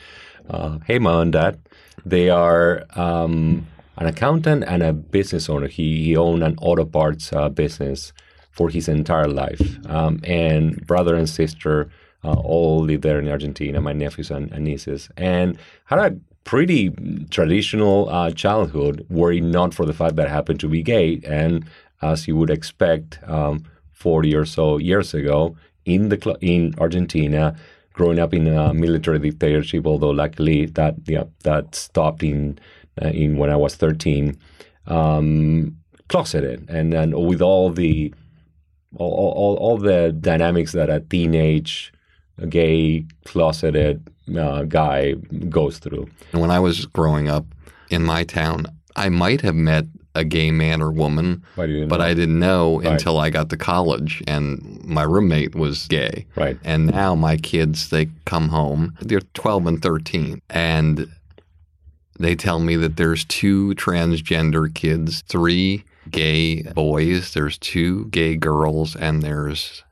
[0.50, 1.60] Uh, hey, mom and dad.
[2.06, 5.68] They are um, an accountant and a business owner.
[5.68, 8.14] He, he owned an auto parts uh, business
[8.52, 9.78] for his entire life.
[9.88, 11.90] Um, and brother and sister
[12.28, 16.92] uh, all live there in Argentina, my nephews and, and nieces, and had a pretty
[17.30, 21.22] traditional uh, childhood were it not for the fact that I happened to be gay.
[21.26, 21.66] And
[22.02, 27.56] as you would expect, um, 40 or so years ago in the cl- in Argentina,
[27.94, 30.94] growing up in a military dictatorship, although luckily that
[31.44, 32.60] that stopped in
[33.02, 34.38] uh, in when I was 13,
[34.86, 35.76] um,
[36.10, 38.14] closeted, and and with all the
[38.96, 41.92] all, all, all the dynamics that a teenage
[42.50, 45.14] gay closeted uh, guy
[45.50, 46.08] goes through.
[46.32, 47.46] When I was growing up
[47.90, 52.02] in my town, I might have met a gay man or woman, But, but.
[52.02, 52.94] I didn't know Right.
[52.94, 56.26] until I got to college and my roommate was gay.
[56.36, 56.58] Right.
[56.64, 61.08] And now my kids, they come home, they're 12 and 13, and
[62.20, 68.96] they tell me that there's two transgender kids, three gay boys, there's two gay girls,
[68.96, 69.84] and there's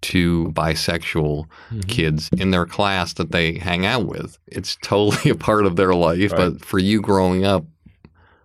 [0.00, 1.46] two bisexual
[1.86, 4.38] kids in their class that they hang out with.
[4.46, 6.32] It's totally a part of their life.
[6.32, 6.52] Right.
[6.52, 7.64] But for you growing up,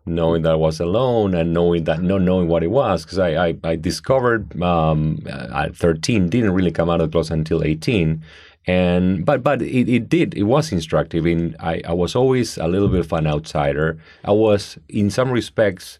[0.05, 3.47] knowing that I was alone and knowing that not knowing what it was because I,
[3.47, 8.21] I, I discovered um, at 13 didn't really come out of the closet until 18
[8.67, 12.67] and but but it, it did it was instructive in I, I was always a
[12.67, 15.99] little bit of an outsider I was in some respects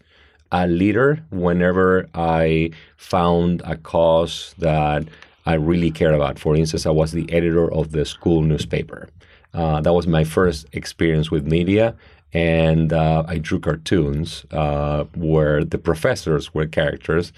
[0.52, 5.04] a leader whenever I found a cause that
[5.46, 9.08] I really cared about for instance I was the editor of the school newspaper
[9.52, 11.94] uh, that was my first experience with media
[12.34, 17.32] and uh, I drew cartoons uh, where the professors were characters,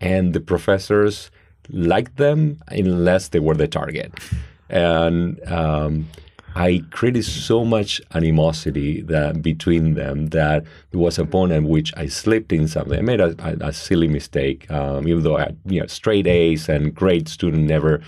[0.00, 1.30] and the professors
[1.70, 4.12] liked them unless they were the target.
[4.68, 6.08] And um,
[6.54, 11.92] I created so much animosity that between them that there was a point at which
[11.96, 12.98] I slipped in something.
[12.98, 16.26] I made a, a, a silly mistake, um, even though I had you know, straight
[16.26, 18.00] A's and great student, never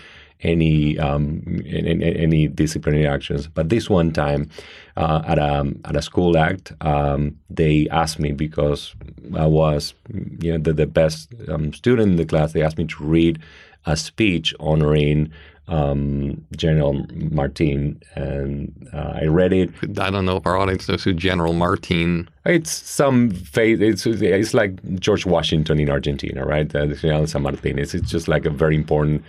[0.43, 3.47] any um, any, any disciplinary actions.
[3.47, 4.51] But this one time,
[4.97, 8.95] uh, at a at a school act, um, they asked me because
[9.37, 9.95] I was
[10.41, 12.53] you know the, the best um, student in the class.
[12.53, 13.41] They asked me to read
[13.87, 15.33] a speech honoring
[15.69, 19.71] um, General Martin, and uh, I read it.
[19.99, 22.29] I don't know if our audience knows who General Martin.
[22.45, 23.79] It's some face.
[23.81, 26.69] It's it's like George Washington in Argentina, right?
[26.69, 27.79] General San Martin.
[27.79, 29.25] It's, it's just like a very important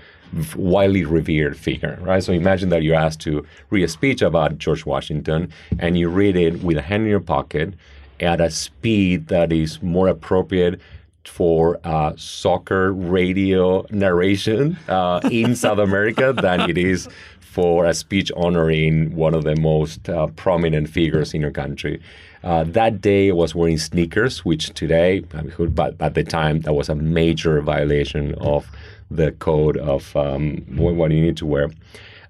[0.56, 2.24] widely revered figure, right?
[2.24, 6.36] So imagine that you're asked to read a speech about George Washington and you read
[6.36, 7.76] it with a hand in your pocket
[8.20, 10.80] at a speed that is more appropriate
[11.28, 17.08] for uh, soccer radio narration uh, in South America than it is
[17.40, 22.02] for a speech honoring one of the most uh, prominent figures in your country.
[22.44, 26.74] Uh, that day I was wearing sneakers, which today, mean, but at the time, that
[26.74, 28.70] was a major violation of
[29.12, 31.70] the code of um, what you need to wear.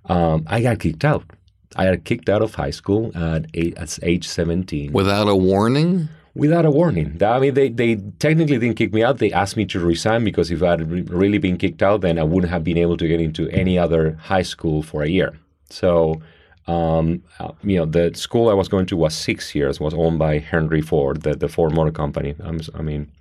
[0.06, 1.24] Um, I got kicked out.
[1.76, 4.92] I got kicked out of high school at, eight, at age 17.
[4.92, 6.10] Without a warning?
[6.36, 7.22] Without a warning.
[7.22, 9.20] I mean, they, they technically didn't kick me out.
[9.20, 12.24] They asked me to resign because if I had really been kicked out, then I
[12.24, 15.38] wouldn't have been able to get into any other high school for a year.
[15.70, 16.22] So,
[16.66, 20.18] um, uh, you know, the school I was going to was six years, was owned
[20.18, 22.34] by Henry Ford, the, the Ford Motor Company.
[22.44, 23.12] I mean,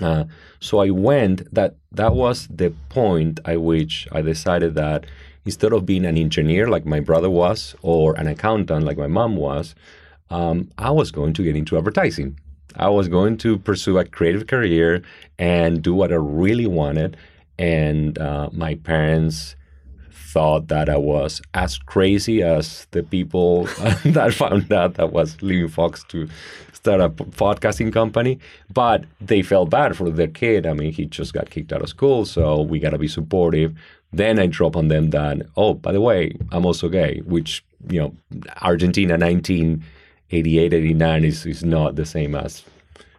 [0.00, 0.24] uh,
[0.58, 1.54] so I went.
[1.54, 5.04] That that was the point at which I decided that
[5.44, 9.36] instead of being an engineer like my brother was, or an accountant like my mom
[9.36, 9.74] was,
[10.32, 12.38] um, I was going to get into advertising.
[12.76, 15.02] I was going to pursue a creative career
[15.38, 17.18] and do what I really wanted.
[17.58, 19.56] And uh, my parents
[20.10, 23.64] thought that I was as crazy as the people
[24.06, 26.26] that found out that was leaving Fox to
[26.72, 28.38] start a podcasting company.
[28.72, 30.66] But they felt bad for their kid.
[30.66, 33.74] I mean, he just got kicked out of school, so we got to be supportive.
[34.14, 38.00] Then I drop on them that, oh, by the way, I'm also gay, which, you
[38.00, 38.14] know,
[38.62, 39.18] Argentina
[40.32, 42.64] 1988, 89 is, is not the same as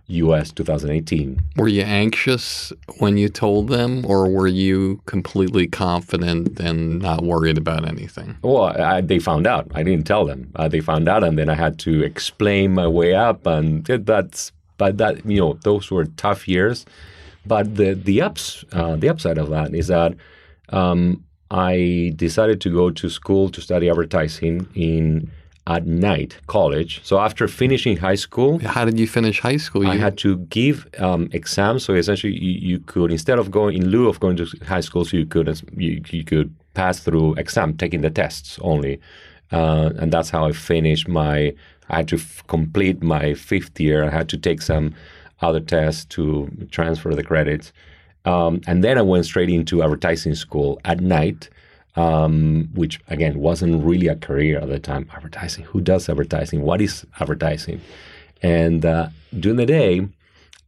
[0.07, 1.39] US 2018.
[1.57, 7.59] Were you anxious when you told them, or were you completely confident and not worried
[7.59, 8.35] about anything?
[8.41, 9.71] Well, I, they found out.
[9.75, 10.51] I didn't tell them.
[10.55, 14.51] Uh, they found out, and then I had to explain my way up, and that's.
[14.77, 16.83] But that you know, those were tough years.
[17.45, 20.15] But the the ups, uh, the upside of that is that
[20.69, 25.31] um, I decided to go to school to study advertising in
[25.67, 26.99] at night college.
[27.03, 29.87] So after finishing high school, how did you finish high school?
[29.87, 31.85] I had to give um, exams.
[31.85, 35.05] So essentially, you, you, could instead of going in lieu of going to high school,
[35.05, 35.47] so you could
[35.77, 38.99] you, you could pass through exam, taking the tests only,
[39.51, 41.53] uh, and that's how I finished my.
[41.89, 44.05] I had to f- complete my fifth year.
[44.05, 44.95] I had to take some
[45.41, 47.71] other tests to transfer the credits,
[48.25, 51.49] um, and then I went straight into advertising school at night
[51.95, 55.09] um, which again wasn't really a career at the time.
[55.13, 56.61] Advertising, who does advertising?
[56.61, 57.81] What is advertising?
[58.41, 60.07] And uh, during the day,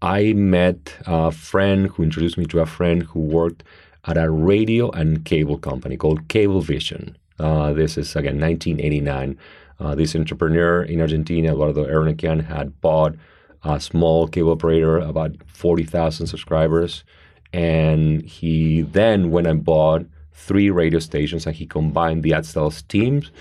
[0.02, 3.64] I met a friend who introduced me to a friend who worked
[4.06, 7.16] at a radio and cable company called Cablevision.
[7.40, 9.38] Uh, this is again 1989.
[9.78, 13.16] Uh, this entrepreneur in Argentina, Eduardo Eurnekian, had bought
[13.64, 17.04] a small cable operator, about 40,000 subscribers.
[17.52, 20.06] And he then went and bought
[20.36, 23.32] three radio stations and he combined the ad sales teams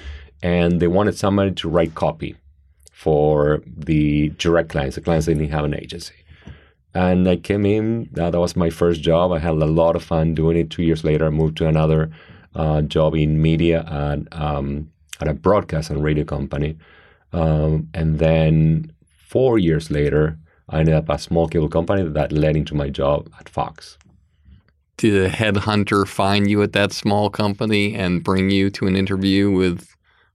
[0.43, 2.37] and they wanted somebody to write copy
[2.93, 6.15] for the direct clients, the clients that didn't have an agency.
[6.95, 9.33] And I came in, uh, that was my first job.
[9.33, 10.71] I had a lot of fun doing it.
[10.71, 12.11] Two years later, I moved to another
[12.55, 14.91] uh, job in media at, um,
[15.21, 16.77] at a broadcast and radio company.
[17.33, 18.93] Um, and then
[19.29, 20.39] four years later,
[20.69, 23.99] I ended up at a small cable company that led into my job at Fox
[24.97, 29.51] did a headhunter find you at that small company and bring you to an interview
[29.51, 29.89] with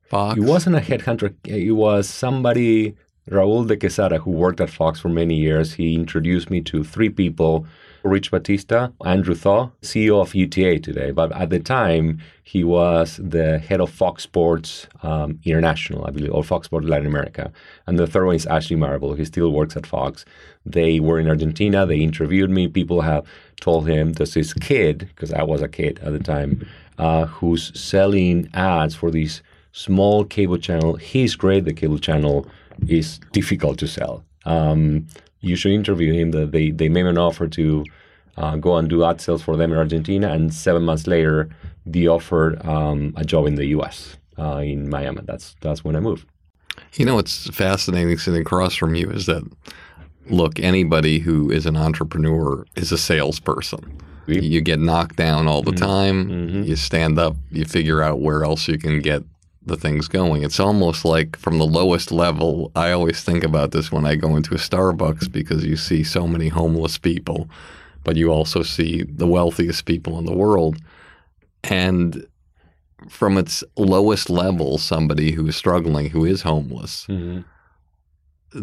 [0.10, 0.38] Fox?
[0.38, 1.34] It wasn't a headhunter.
[1.46, 2.96] It was somebody
[3.30, 7.10] Raul de Quesada, who worked at Fox for many years, he introduced me to three
[7.10, 7.68] people
[8.04, 11.12] Rich Batista, Andrew Thau, CEO of UTA today.
[11.12, 16.32] But at the time, he was the head of Fox Sports um, International, I believe,
[16.34, 17.52] or Fox Sports Latin America.
[17.88, 19.14] And the third one is Ashley Marble.
[19.16, 20.24] He still works at Fox.
[20.66, 21.86] They were in Argentina.
[21.86, 22.68] They interviewed me.
[22.70, 23.26] People have
[23.60, 27.78] told him there's this kid, because I was a kid at the time, uh, who's
[27.80, 29.42] selling ads for these
[29.72, 30.96] small cable channel.
[30.96, 31.66] He's great.
[31.66, 32.48] The cable channel
[32.88, 34.24] is difficult to sell.
[34.46, 35.08] Um,
[35.42, 36.32] you should interview him.
[36.32, 37.86] That They they made an offer to
[38.38, 41.50] uh, go and do ad sales for them in Argentina, and seven months later,
[41.86, 44.18] they offered um, a job in the U.S.
[44.38, 45.22] Uh, in Miami.
[45.24, 46.26] That's that's when I moved.
[46.94, 49.44] You know what's fascinating sitting across from you is that
[50.30, 54.00] look, anybody who is an entrepreneur is a salesperson.
[54.28, 55.86] You get knocked down all the mm-hmm.
[55.86, 56.30] time.
[56.30, 56.64] Mm-hmm.
[56.64, 59.24] You stand up, you figure out where else you can get
[59.66, 60.44] the things going.
[60.44, 62.72] It's almost like from the lowest level.
[62.76, 66.28] I always think about this when I go into a Starbucks because you see so
[66.28, 67.50] many homeless people,
[68.04, 70.78] but you also see the wealthiest people in the world.
[71.64, 72.26] And
[73.10, 77.42] from its lowest level, somebody who is struggling, who is homeless, mm-hmm.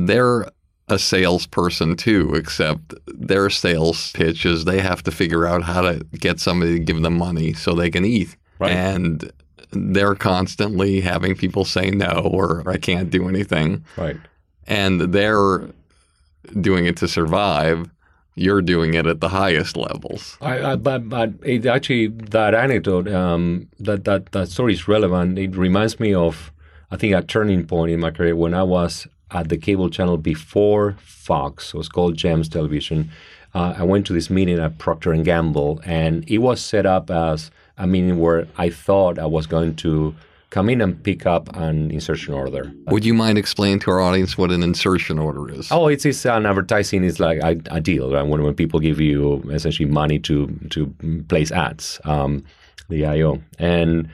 [0.06, 0.46] they're
[0.88, 6.04] a salesperson too, except their sales pitch is they have to figure out how to
[6.12, 8.36] get somebody to give them money so they can eat.
[8.58, 8.72] Right.
[8.72, 9.30] And
[9.72, 13.84] they're constantly having people say no or I can't do anything.
[13.96, 14.16] Right.
[14.66, 15.68] And they're
[16.60, 17.90] doing it to survive.
[18.36, 20.36] You're doing it at the highest levels.
[20.40, 25.38] I, I, but but it actually that anecdote um, that that that story is relevant.
[25.38, 26.52] It reminds me of
[26.90, 30.16] I think a turning point in my career when I was at the cable channel
[30.16, 31.74] before Fox.
[31.74, 33.10] It was called Gems Television.
[33.54, 37.10] Uh, I went to this meeting at Procter and Gamble, and it was set up
[37.10, 40.14] as a meeting where I thought I was going to
[40.50, 42.72] come in and pick up an insertion order.
[42.86, 45.70] Would you mind explaining to our audience what an insertion order is?
[45.70, 48.26] Oh, it's, it's an advertising is like a, a deal right?
[48.26, 50.86] when when people give you essentially money to to
[51.28, 52.44] place ads, um,
[52.88, 53.42] the IO.
[53.58, 54.08] And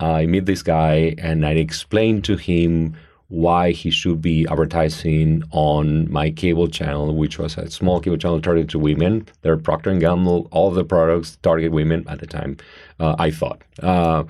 [0.00, 2.96] I meet this guy and I explain to him
[3.28, 8.40] why he should be advertising on my cable channel, which was a small cable channel
[8.40, 9.26] targeted to women.
[9.42, 12.56] They're Procter and Gamble, all of the products target women at the time.
[13.00, 13.62] Uh, I thought.
[13.82, 14.24] Uh,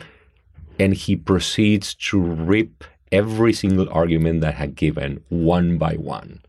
[0.78, 6.40] and he proceeds to rip every single argument that I had given one by one.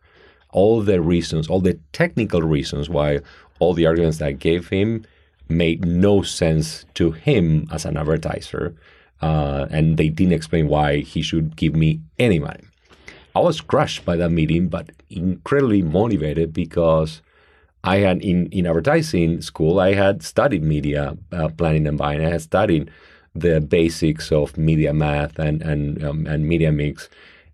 [0.52, 3.20] All the reasons, all the technical reasons why
[3.60, 5.06] all the arguments that I gave him
[5.50, 8.76] made no sense to him as an advertiser.
[9.22, 12.64] Uh, and they didn't explain why he should give me any money.
[13.36, 17.22] I was crushed by that meeting, but incredibly motivated because
[17.84, 22.26] I had in, in advertising school, I had studied media uh, planning and buying.
[22.26, 22.92] I had studied
[23.34, 27.10] the basics of media math and and um, and media mix.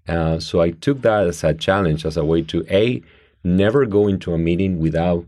[0.08, 3.02] Uh, so I took that as a challenge, as a way to a
[3.44, 5.26] never go into a meeting without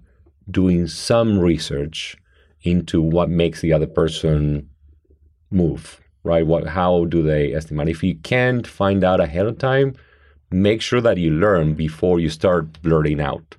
[0.49, 2.15] doing some research
[2.61, 4.69] into what makes the other person
[5.51, 5.99] move.
[6.25, 6.45] Right?
[6.45, 6.67] What?
[6.67, 7.87] How do they estimate?
[7.87, 9.95] If you can't find out ahead of time,
[10.51, 13.55] make sure that you learn before you start blurting out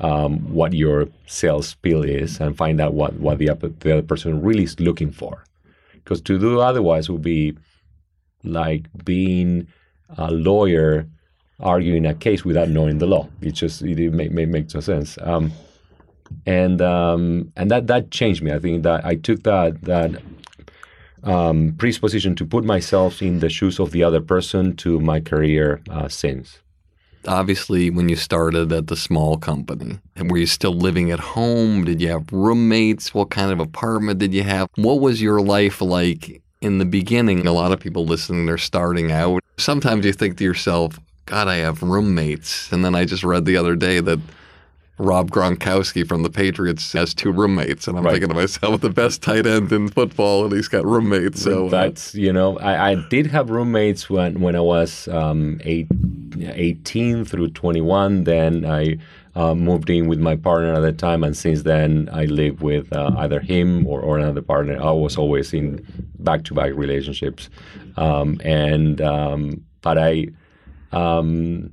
[0.00, 4.02] um, what your sales spiel is and find out what what the, other- the other
[4.02, 5.44] person really is looking for
[5.94, 7.56] because to do otherwise would be
[8.44, 9.66] like being
[10.16, 11.08] a lawyer
[11.60, 13.28] arguing a case without knowing the law.
[13.40, 15.18] It just it, it make, make, makes no sense.
[15.22, 15.52] Um,
[16.46, 18.52] and um, and that that changed me.
[18.52, 20.20] I think that I took that that
[21.24, 25.80] um, predisposition to put myself in the shoes of the other person to my career
[25.90, 26.58] uh, since.
[27.26, 29.98] obviously when you started at the small company
[30.28, 31.84] were you still living at home?
[31.84, 33.14] Did you have roommates?
[33.14, 34.68] What kind of apartment did you have?
[34.76, 37.46] What was your life like in the beginning?
[37.46, 39.42] A lot of people listening they're starting out.
[39.56, 42.70] Sometimes you think to yourself god i have roommates.
[42.72, 44.20] And then i just read the other day that
[44.96, 48.12] Rob Gronkowski from the Patriots has two roommates, and I'm Right.
[48.12, 51.42] thinking to myself, the best tight end in football, and he's got roommates.
[51.42, 55.60] So uh, that's you know I, I did have roommates when when I was um,
[55.64, 55.88] eight,
[56.38, 58.22] 18 through 21.
[58.24, 58.98] Then I
[59.34, 62.92] uh, moved in with my partner at the time, and since then I live with
[62.92, 64.80] uh, either him or, or another partner.
[64.80, 65.84] I was always in
[66.20, 67.50] back to back relationships,
[67.96, 70.28] um, and um, but I.
[70.92, 71.72] Um,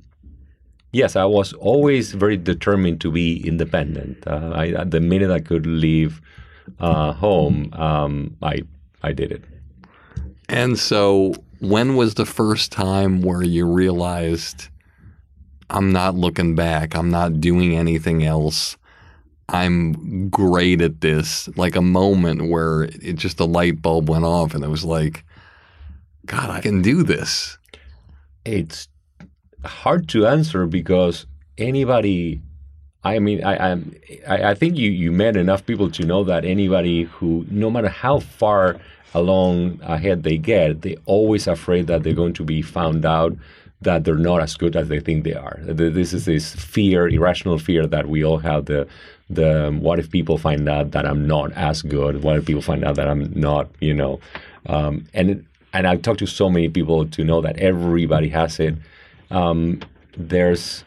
[0.92, 4.26] Yes, I was always very determined to be independent.
[4.26, 6.20] Uh, I, the minute I could leave
[6.80, 8.62] uh, home, um, I
[9.02, 9.44] I did it.
[10.48, 14.68] And so, when was the first time where you realized,
[15.70, 18.76] I'm not looking back, I'm not doing anything else,
[19.48, 21.48] I'm great at this?
[21.56, 25.24] Like a moment where it just the light bulb went off and it was like,
[26.26, 27.58] God, I can do this.
[28.44, 28.88] It's
[29.64, 31.26] hard to answer because
[31.58, 32.42] anybody.
[33.04, 33.72] I mean, I,
[34.28, 37.88] I, I think you, you met enough people to know that anybody who, no matter
[37.88, 38.78] how far
[39.12, 43.36] along ahead they get, they're always afraid that they're going to be found out
[43.80, 45.58] that they're not as good as they think they are.
[45.62, 48.66] This is this fear, irrational fear that we all have.
[48.66, 48.86] The
[49.28, 52.22] the um, what if people find out that I'm not as good?
[52.22, 54.20] What if people find out that I'm not, you know?
[54.66, 58.76] Um, and and I've talked to so many people to know that everybody has it.
[59.32, 59.80] Um,
[60.16, 60.84] there's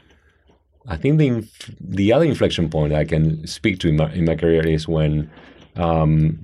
[0.87, 4.25] I think the inf- the other inflection point I can speak to in my, in
[4.25, 5.29] my career is when
[5.75, 6.39] um,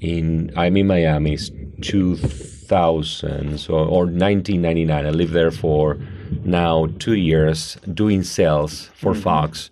[0.00, 1.50] in I'm in Miami, it's
[1.82, 5.06] 2000 so, or 1999.
[5.06, 5.98] I lived there for
[6.44, 9.70] now two years doing sales for Fox,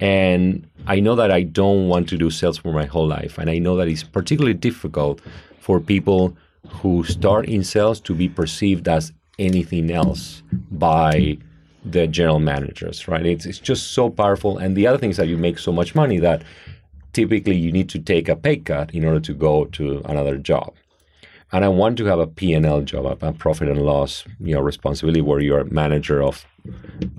[0.00, 3.48] and I know that I don't want to do sales for my whole life, and
[3.48, 5.20] I know that it's particularly difficult
[5.60, 6.36] for people
[6.68, 11.38] who start in sales to be perceived as anything else by
[11.84, 13.24] the general managers, right?
[13.24, 14.58] It's, it's just so powerful.
[14.58, 16.42] And the other thing is that you make so much money that
[17.12, 20.74] typically you need to take a pay cut in order to go to another job.
[21.50, 25.22] And I want to have a P&L job, a, profit and loss, you know, responsibility
[25.22, 26.44] where you're manager of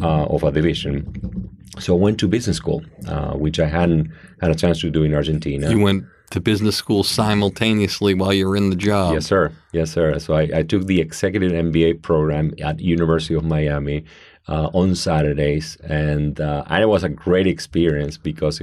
[0.02, 1.50] uh, of a division.
[1.80, 4.12] So I went to business school, uh, which I hadn't
[4.42, 5.72] had a chance to do in Argentina.
[5.72, 9.14] You went to business school simultaneously while you're in the job.
[9.14, 9.52] Yes, sir.
[9.72, 10.20] Yes, sir.
[10.20, 14.06] So I, I took the executive MBA program at University of Miami
[14.48, 18.62] uh, on Saturdays, and uh, and it was a great experience because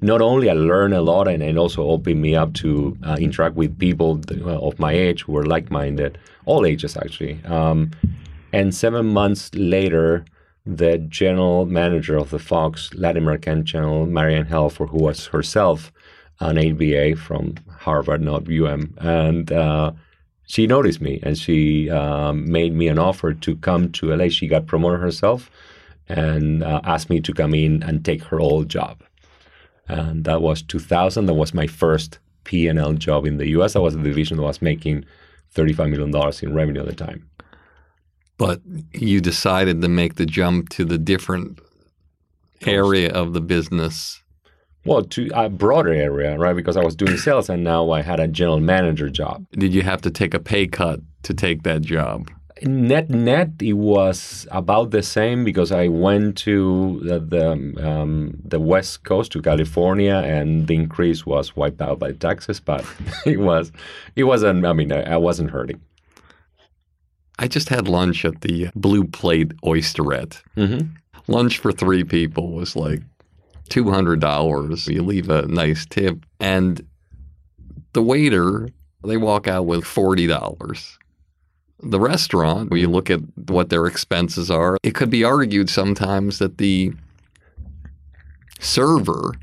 [0.00, 3.54] not only I learned a lot, and it also opened me up to uh, interact
[3.56, 7.40] with people uh, of my age who were like-minded, all ages actually.
[7.44, 7.90] Um,
[8.52, 10.24] and seven months later,
[10.64, 15.92] the general manager of the Fox Latin American channel, Marianne Helfer, who was herself
[16.40, 19.92] an MBA from Harvard, not UM, and uh,
[20.46, 24.28] she noticed me and she um, made me an offer to come to LA.
[24.28, 25.50] She got promoted herself
[26.08, 29.02] and uh, asked me to come in and take her old job.
[29.88, 31.26] And that was 2000.
[31.26, 33.74] That was my first P&L job in the US.
[33.74, 35.04] That was a division that was making
[35.54, 37.28] $35 million in revenue at the time.
[38.38, 38.62] But
[38.94, 41.58] you decided to make the jump to the different
[42.66, 44.22] area of the business.
[44.88, 46.56] Well, to a broader area, right?
[46.56, 49.46] Because I was doing sales and now I had a general manager job.
[49.52, 52.30] Did you have to take a pay cut to take that job?
[52.62, 57.52] net net it was about the same because I went to the the,
[57.88, 62.84] um, the west coast to California and the increase was wiped out by taxes but
[63.26, 63.70] it was
[64.16, 65.80] it wasn't I mean I, I wasn't hurting
[67.38, 70.42] I just had lunch at the Blue Plate Oysterette.
[70.56, 70.88] mm-hmm.
[71.28, 73.00] Lunch for three people was like
[73.68, 74.86] two hundred dollars.
[74.86, 76.86] You leave a nice tip, and
[77.92, 78.68] the waiter
[79.04, 80.98] they walk out with forty dollars.
[81.80, 86.38] The restaurant, when you look at what their expenses are, it could be argued sometimes
[86.40, 86.92] that the
[88.58, 89.34] server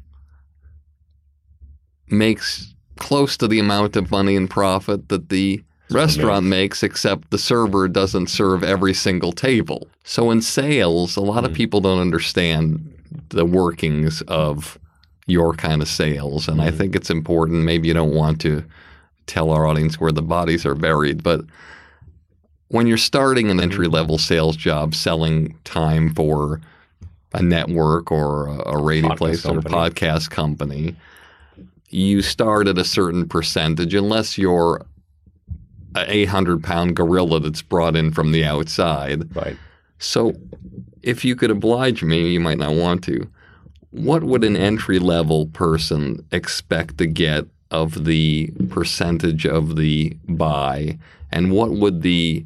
[2.09, 7.37] makes close to the amount of money in profit that the restaurant makes, except the
[7.37, 9.87] server doesn't serve every single table.
[10.03, 11.55] So in sales, a lot of mm.
[11.55, 12.91] people don't understand
[13.29, 14.77] the workings of
[15.27, 16.47] your kind of sales.
[16.47, 16.77] And I mm-hmm.
[16.77, 17.63] think it's important.
[17.63, 18.63] Maybe you don't want to
[19.27, 21.41] tell our audience where the bodies are buried, but
[22.69, 23.63] when you're starting an mm-hmm.
[23.63, 26.61] entry level sales job selling time for
[27.33, 30.95] a network or a, a radio Podcast place or a podcast company,
[31.89, 34.85] you start at a certain percentage unless you're
[35.95, 39.35] a 800 pound gorilla that's brought in from the outside.
[39.35, 39.57] right
[39.99, 40.33] So,
[41.05, 43.29] if you could oblige me, you might not want to.
[43.91, 50.97] What would an entry level person expect to get of the percentage of the buy?
[51.31, 52.45] And what would the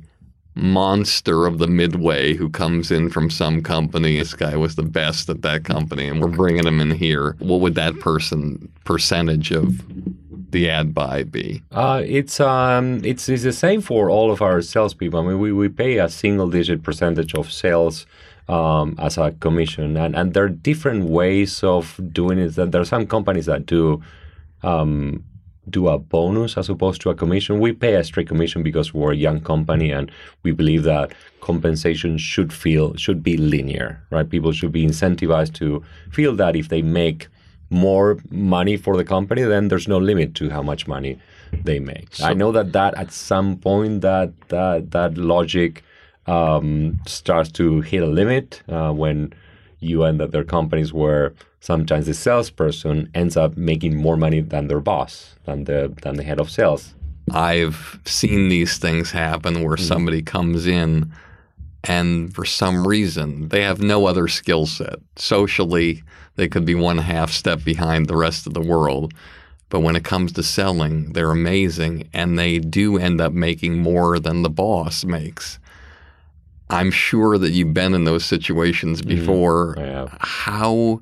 [0.56, 5.30] monster of the midway who comes in from some company, this guy was the best
[5.30, 9.82] at that company, and we're bringing him in here, what would that person percentage of
[10.52, 11.62] the ad buy be?
[11.72, 15.20] Uh, it's um, it's it's the same for all of our salespeople.
[15.20, 18.06] I mean, we, we pay a single digit percentage of sales
[18.50, 22.56] um, as a commission, and, and there are different ways of doing it.
[22.56, 24.02] That there are some companies that do
[24.64, 25.24] um,
[25.70, 27.60] do a bonus as opposed to a commission.
[27.60, 32.18] We pay a straight commission because we're a young company, and we believe that compensation
[32.18, 34.28] should feel should be linear, right?
[34.28, 37.28] People should be incentivized to feel that if they make
[37.70, 41.20] more money for the company, then there's no limit to how much money
[41.64, 42.20] they make.
[42.20, 45.84] I know that that at some point that that that logic
[46.26, 49.34] um, starts to hit a limit uh, when
[49.80, 54.68] you end up there companies where sometimes the salesperson ends up making more money than
[54.68, 56.94] their boss, than the than the head of sales.
[57.32, 61.12] I've seen these things happen where somebody comes in
[61.84, 64.96] and for some reason they have no other skill set.
[65.16, 66.04] Socially,
[66.36, 69.14] they could be one half step behind the rest of the world.
[69.70, 74.18] But when it comes to selling, they're amazing and they do end up making more
[74.18, 75.60] than the boss makes.
[76.70, 79.78] I'm sure that you've been in those situations before.
[79.80, 80.18] I have.
[80.20, 81.02] How,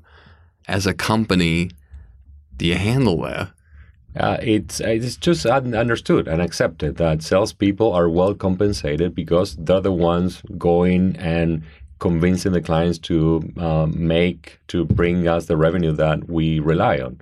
[0.68, 1.72] as a company,
[2.56, 3.52] do you handle that?
[4.16, 9.92] Uh, it's it's just understood and accepted that salespeople are well compensated because they're the
[9.92, 11.62] ones going and
[12.00, 17.20] convincing the clients to uh, make to bring us the revenue that we rely on.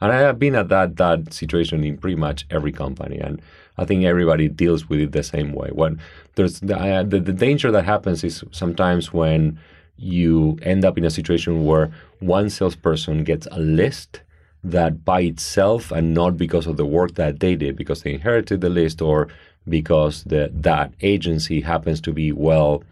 [0.00, 3.42] And I have been at that that situation in pretty much every company, and
[3.78, 5.70] I think everybody deals with it the same way.
[5.72, 6.00] When
[6.34, 9.58] there's the, uh, the the danger that happens is sometimes when
[9.96, 14.20] you end up in a situation where one salesperson gets a list
[14.64, 18.60] that by itself and not because of the work that they did, because they inherited
[18.60, 19.28] the list or
[19.68, 22.82] because the, that agency happens to be well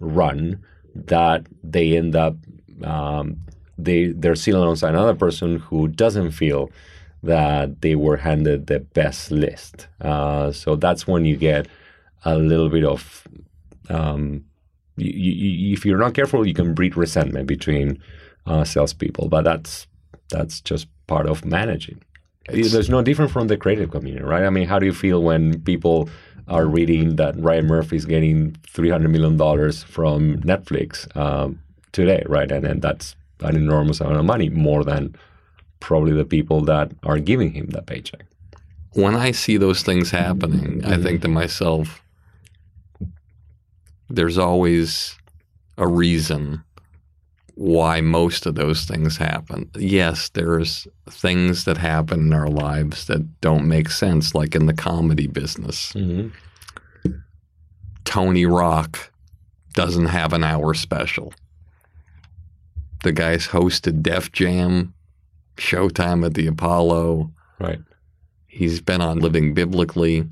[0.00, 0.62] run,
[0.94, 2.36] that they end up
[2.82, 3.36] um,
[3.78, 6.70] they they're sitting alongside another person who doesn't feel
[7.24, 9.88] that they were handed the best list.
[10.00, 11.66] Uh, so that's when you get
[12.24, 13.26] a little bit of
[13.88, 14.44] um,
[14.96, 18.00] you, you, if you're not careful, you can breed resentment between
[18.46, 19.28] uh, salespeople.
[19.28, 19.86] But that's
[20.28, 22.02] that's just part of managing.
[22.48, 24.44] There's no different from the creative community, right?
[24.44, 26.10] I mean, how do you feel when people
[26.46, 31.60] are reading that Ryan Murphy is getting 300 million dollars from Netflix um,
[31.92, 32.50] today, right?
[32.52, 35.16] And then that's an enormous amount of money, more than
[35.84, 38.24] probably the people that are giving him that paycheck.
[38.94, 42.02] When I see those things happening, I think to myself,
[44.08, 45.16] there's always
[45.76, 46.62] a reason
[47.56, 49.70] why most of those things happen.
[49.76, 54.72] Yes, there's things that happen in our lives that don't make sense, like in the
[54.74, 55.92] comedy business.
[55.92, 56.28] Mm-hmm.
[58.04, 59.12] Tony Rock
[59.74, 61.32] doesn't have an hour special.
[63.02, 64.94] The guy's hosted Def Jam,
[65.56, 67.30] Showtime at the Apollo.
[67.58, 67.80] Right.
[68.46, 70.24] He's been on Living Biblically.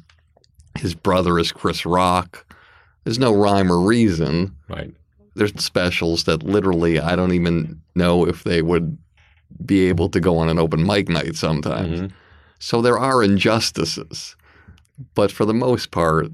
[0.78, 2.46] His brother is Chris Rock.
[3.04, 4.56] There's no rhyme or reason.
[4.68, 4.92] Right.
[5.34, 8.96] There's specials that literally I don't even know if they would
[9.64, 12.00] be able to go on an open mic night sometimes.
[12.00, 12.16] Mm-hmm.
[12.58, 14.36] So there are injustices.
[15.14, 16.28] But for the most part,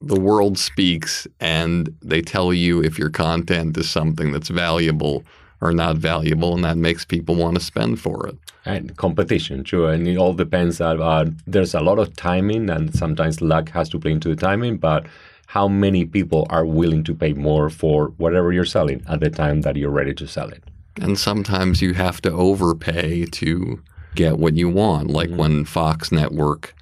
[0.00, 5.24] the world speaks and they tell you if your content is something that's valuable
[5.60, 8.36] or not valuable, and that makes people want to spend for it.
[8.64, 9.86] And competition, true.
[9.86, 10.80] And it all depends.
[10.80, 14.36] On, uh, there's a lot of timing, and sometimes luck has to play into the
[14.36, 14.76] timing.
[14.76, 15.06] But
[15.46, 19.62] how many people are willing to pay more for whatever you're selling at the time
[19.62, 20.64] that you're ready to sell it?
[21.00, 23.82] And sometimes you have to overpay to
[24.14, 26.74] get what you want, like when Fox Network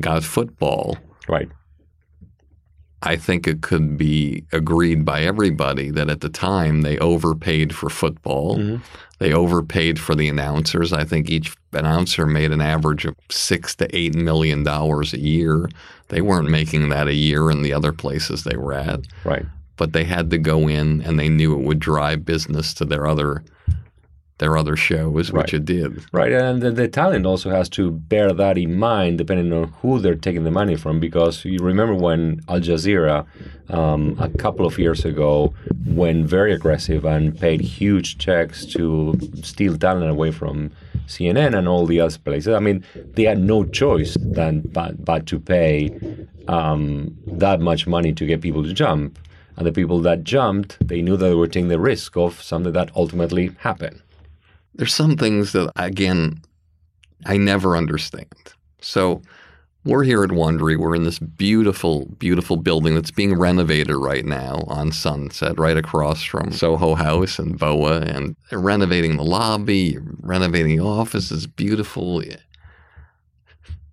[0.00, 0.96] got football.
[1.28, 1.50] Right.
[3.02, 7.90] I think it could be agreed by everybody that at the time they overpaid for
[7.90, 8.56] football.
[8.58, 8.82] Mm-hmm.
[9.18, 10.92] They overpaid for the announcers.
[10.92, 15.68] I think each announcer made an average of six to eight million dollars a year.
[16.08, 19.44] They weren't making that a year in the other places they were at, Right.
[19.76, 23.06] but they had to go in and they knew it would drive business to their
[23.06, 23.42] other
[24.38, 25.54] their other shows, which Right.
[25.54, 26.04] it did.
[26.12, 29.98] Right, and the, the talent also has to bear that in mind, depending on who
[29.98, 31.00] they're taking the money from.
[31.00, 33.24] Because you remember when Al Jazeera,
[33.70, 35.54] um, a couple of years ago,
[35.86, 40.70] went very aggressive and paid huge checks to steal talent away from
[41.06, 42.52] CNN and all the other places.
[42.54, 42.84] I mean,
[43.14, 45.98] they had no choice than but, but to pay
[46.48, 49.18] um, that much money to get people to jump.
[49.56, 52.74] And the people that jumped, they knew that they were taking the risk of something
[52.74, 54.02] that ultimately happened.
[54.76, 56.40] There's some things that again
[57.24, 58.34] I never understand.
[58.80, 59.22] So
[59.84, 60.76] we're here at Wondery.
[60.76, 66.22] We're in this beautiful, beautiful building that's being renovated right now on Sunset, right across
[66.24, 71.46] from Soho House and Boa, and renovating the lobby, renovating the offices.
[71.46, 72.22] Beautiful.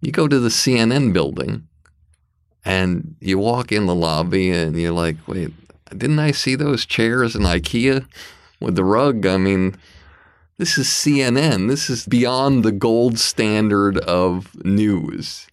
[0.01, 1.67] You go to the CNN building,
[2.65, 5.53] and you walk in the lobby, and you're like, "Wait,
[5.95, 8.05] didn't I see those chairs in IKEA
[8.59, 9.77] with the rug?" I mean.
[10.57, 11.67] This is CNN.
[11.67, 15.47] This is beyond the gold standard of news.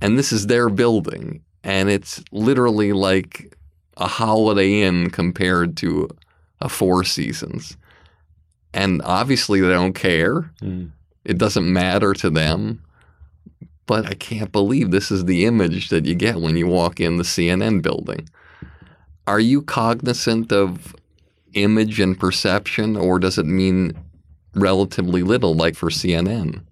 [0.00, 1.42] And this is their building.
[1.64, 3.56] And it's literally like
[3.96, 6.08] a Holiday Inn compared to
[6.60, 7.76] a Four Seasons.
[8.72, 10.52] And obviously, they don't care.
[10.60, 10.86] Hmm.
[11.24, 12.82] It doesn't matter to them.
[13.86, 17.16] But I can't believe this is the image that you get when you walk in
[17.16, 18.28] the CNN building.
[19.26, 20.94] Are you cognizant of
[21.54, 23.96] image and perception, or does it mean
[24.54, 26.62] relatively little, like for CNN?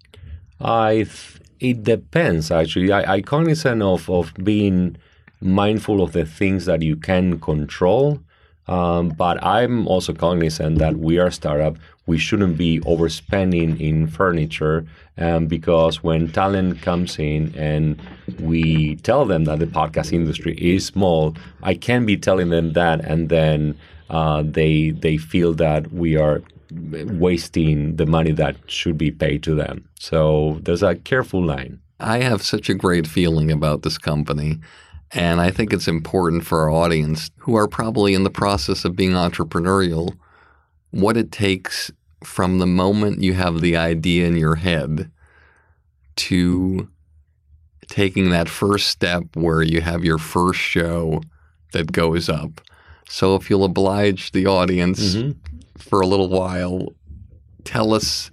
[0.61, 2.93] I th- it depends actually.
[2.93, 4.97] I, I cognizant of, of being
[5.41, 8.20] mindful of the things that you can control.
[8.66, 11.76] Um, but I'm also cognizant that we are a startup.
[12.07, 18.01] We shouldn't be overspending in furniture um, because when talent comes in and
[18.41, 23.01] we tell them that the podcast industry is small, I can be telling them that,
[23.05, 23.79] and then
[24.11, 29.55] uh, they they feel that we are wasting the money that should be paid to
[29.55, 29.89] them.
[29.99, 31.81] So there's a careful line.
[32.01, 34.59] I have such a great feeling about this company.
[35.12, 38.97] And I think it's important for our audience who are probably in the process of
[38.97, 40.16] being entrepreneurial
[40.91, 41.91] what it takes
[42.25, 45.11] from the moment you have the idea in your head
[46.16, 46.89] to
[47.89, 51.23] taking that first step where you have your first show
[51.73, 52.61] that goes up.
[53.09, 55.47] So if you'll oblige the audience mm-hmm.
[55.79, 56.93] For a little while,
[57.64, 58.31] tell us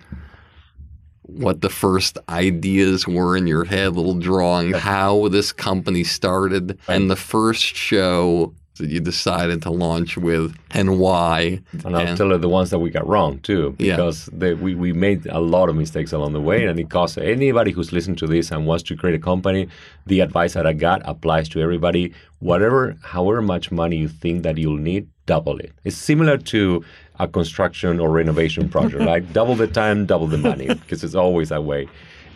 [1.22, 7.10] what the first ideas were in your head, little drawing, how this company started, and
[7.10, 11.62] the first show that you decided to launch with, and why.
[11.86, 13.96] And I'll tell you the ones that we got wrong too, Yeah.
[13.96, 16.66] because they, we, we made a lot of mistakes along the way.
[16.66, 19.70] And it costs anybody who's listening to this and wants to create a company,
[20.08, 22.14] the advice that I got applies to everybody.
[22.40, 25.72] Whatever, however much money you think that you'll need, double it.
[25.86, 26.84] It's similar to
[27.20, 31.50] a construction or renovation project, like double the time, double the money, because it's always
[31.50, 31.88] that way.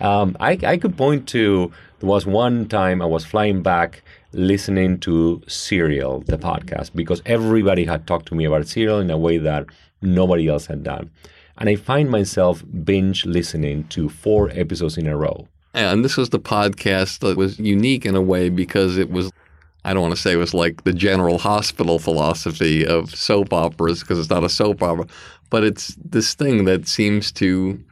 [0.01, 4.01] Um, I, I could point to there was one time I was flying back
[4.31, 9.17] listening to Serial, the podcast, because everybody had talked to me about Serial in a
[9.17, 9.65] way that
[10.01, 11.09] nobody else had done.
[11.57, 15.47] And I find myself binge listening to four episodes in a row.
[15.73, 19.29] And this was the podcast that was unique in a way because it was,
[19.89, 24.01] I don't want to say it was like the general hospital philosophy of soap operas
[24.01, 25.07] because it's not a soap opera,
[25.49, 27.83] but it's this thing that seems to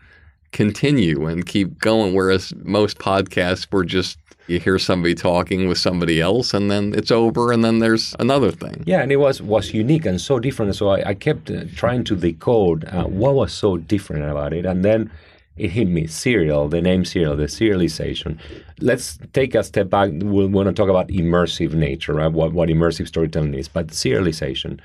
[0.51, 2.13] continue and keep going.
[2.13, 7.09] Whereas most podcasts were just, you hear somebody talking with somebody else and then it's
[7.09, 8.83] over and then there's another thing.
[8.85, 10.75] Yeah, and it was was unique and so different.
[10.75, 14.67] So I, I kept uh, trying to decode uh, what was so different about it,
[14.67, 15.09] and then
[15.57, 18.37] it hit me: serial, the name serial, the serialization.
[18.79, 20.11] Let's take a step back.
[20.11, 22.31] We want to talk about immersive nature, right?
[22.31, 24.79] What what immersive storytelling is, but serialization.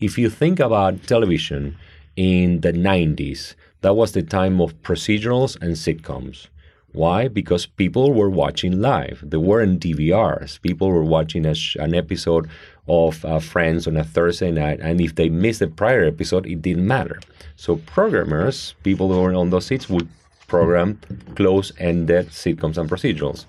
[0.00, 1.76] If you think about television
[2.16, 6.48] in the '90s, that was the time of procedurals and sitcoms.
[6.94, 7.26] Why?
[7.26, 9.18] Because people were watching live.
[9.26, 10.62] They weren't DVRs.
[10.62, 12.48] People were watching a an episode
[12.86, 16.62] of uh, Friends on a Thursday night, and if they missed the prior episode, it
[16.62, 17.18] didn't matter.
[17.56, 20.08] So programmers, people who were on those seats, would
[20.46, 21.00] program
[21.34, 23.46] close-ended sitcoms and procedurals.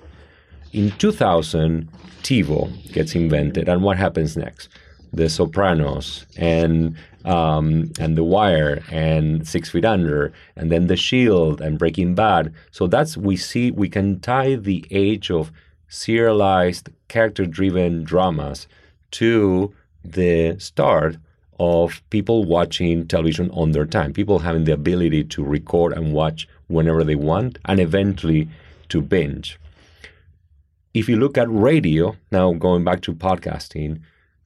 [0.73, 1.87] In 2000,
[2.23, 4.69] TiVo gets invented, and what happens next?
[5.15, 11.61] The Sopranos and um, and The Wire and Six Feet Under, and then The Shield
[11.61, 12.53] and Breaking Bad.
[12.71, 15.51] So that's we see we can tie the age of
[15.87, 18.67] serialized, character-driven dramas
[19.11, 21.17] to the start
[21.57, 26.47] of people watching television on their time, people having the ability to record and watch
[26.67, 28.49] whenever they want, and eventually
[28.89, 29.57] to binge.
[30.93, 34.01] If you look at radio, now going back to podcasting,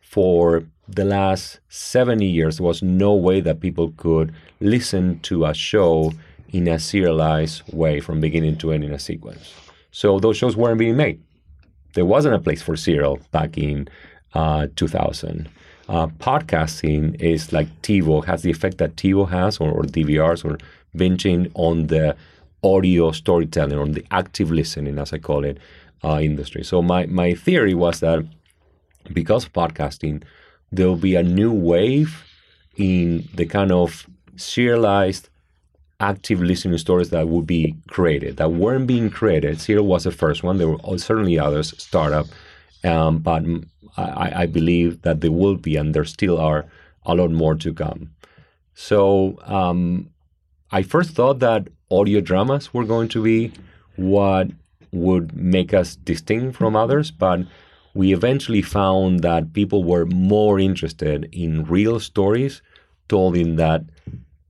[0.09, 5.53] for the last 70 years, there was no way that people could listen to a
[5.53, 6.11] show
[6.51, 9.53] in a serialized way from beginning to end in a sequence.
[9.91, 11.21] So those shows weren't being made.
[11.93, 13.87] There wasn't a place for serial back in
[14.33, 15.47] uh, 2000.
[15.87, 20.57] Uh, podcasting is like TiVo, has the effect that TiVo has, or, or DVRs, or
[20.97, 22.15] binging on the
[22.63, 25.59] audio storytelling, on the active listening, as I call it,
[26.03, 26.63] uh, industry.
[26.63, 28.25] So my, my theory was that
[29.13, 30.23] because of podcasting,
[30.71, 32.23] there will be a new wave
[32.75, 35.29] in the kind of serialized
[35.99, 39.59] active listening stories that would be created that weren't being created.
[39.59, 40.57] Serial was the first one.
[40.57, 42.27] There were certainly others, startup,
[42.83, 43.43] um, but
[43.97, 46.65] I, I believe that there will be, and there still are
[47.05, 48.11] a lot more to come.
[48.73, 50.09] So um,
[50.71, 53.51] I first thought that audio dramas were going to be
[53.97, 54.47] what
[54.91, 57.41] would make us distinct from others, but
[57.93, 62.61] we eventually found that people were more interested in real stories
[63.07, 63.83] told in that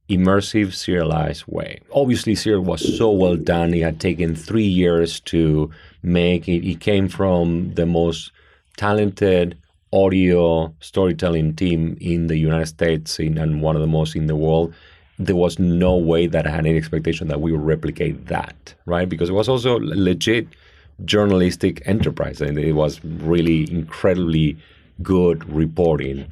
[0.10, 1.80] immersive serialized way.
[1.94, 3.74] Obviously, Serial was so well done.
[3.74, 5.70] It had taken three years to
[6.02, 6.68] make it.
[6.68, 8.32] It came from the most
[8.76, 9.58] talented
[9.94, 14.36] audio storytelling team in the United States in, and one of the most in the
[14.36, 14.74] world.
[15.18, 19.08] There was no way that I had any expectation that we would replicate that, right?
[19.08, 20.48] Because it was also legit
[21.06, 24.58] journalistic enterprise and it was really incredibly
[25.02, 26.28] good reporting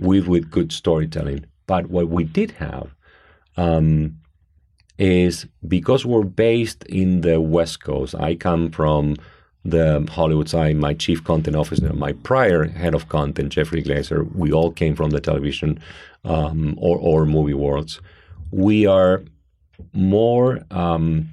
[0.00, 1.44] with with good storytelling.
[1.66, 2.94] But what we did have
[3.56, 4.18] um,
[4.98, 8.14] is because we're based in the West Coast.
[8.14, 9.16] I come from
[9.64, 14.52] the Hollywood side, my chief content officer, my prior head of content, Jeffrey Glazer, we
[14.52, 15.80] all came from the television
[16.24, 18.00] um, or, or movie worlds.
[18.52, 19.24] We are
[19.92, 21.28] more um,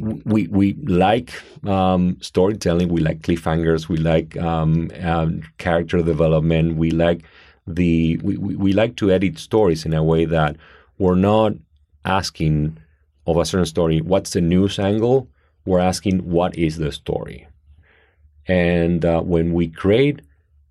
[0.00, 1.32] we we like
[1.66, 2.88] um, storytelling.
[2.88, 3.88] We like cliffhangers.
[3.88, 6.76] We like um, um, character development.
[6.76, 7.24] We like
[7.66, 10.56] the we, we, we like to edit stories in a way that
[10.98, 11.52] we're not
[12.04, 12.78] asking
[13.26, 15.28] of a certain story what's the news angle.
[15.64, 17.48] We're asking what is the story.
[18.46, 20.20] And uh, when we create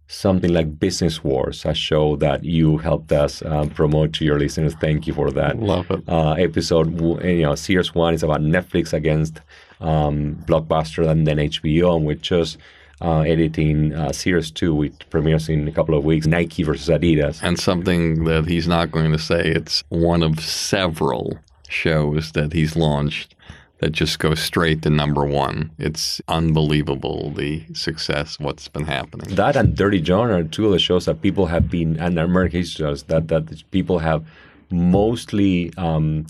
[0.07, 4.75] something like Business Wars, a show that you helped us um, promote to your listeners.
[4.75, 5.59] Thank you for that.
[5.59, 6.03] Love it.
[6.07, 9.41] Uh, episode, you know, Series 1 is about Netflix against
[9.79, 12.57] um, Blockbuster and then HBO, and we're just
[13.01, 17.41] uh, editing uh, Series 2, which premieres in a couple of weeks, Nike versus Adidas.
[17.41, 22.75] And something that he's not going to say, it's one of several shows that he's
[22.75, 23.35] launched
[23.79, 25.71] that just goes straight to number one.
[25.77, 29.35] It's unbelievable the success, what's been happening.
[29.35, 32.59] That and Dirty John are two of the shows that people have been, and American
[32.59, 34.25] History shows that, that people have
[34.69, 35.73] mostly.
[35.77, 36.25] Um,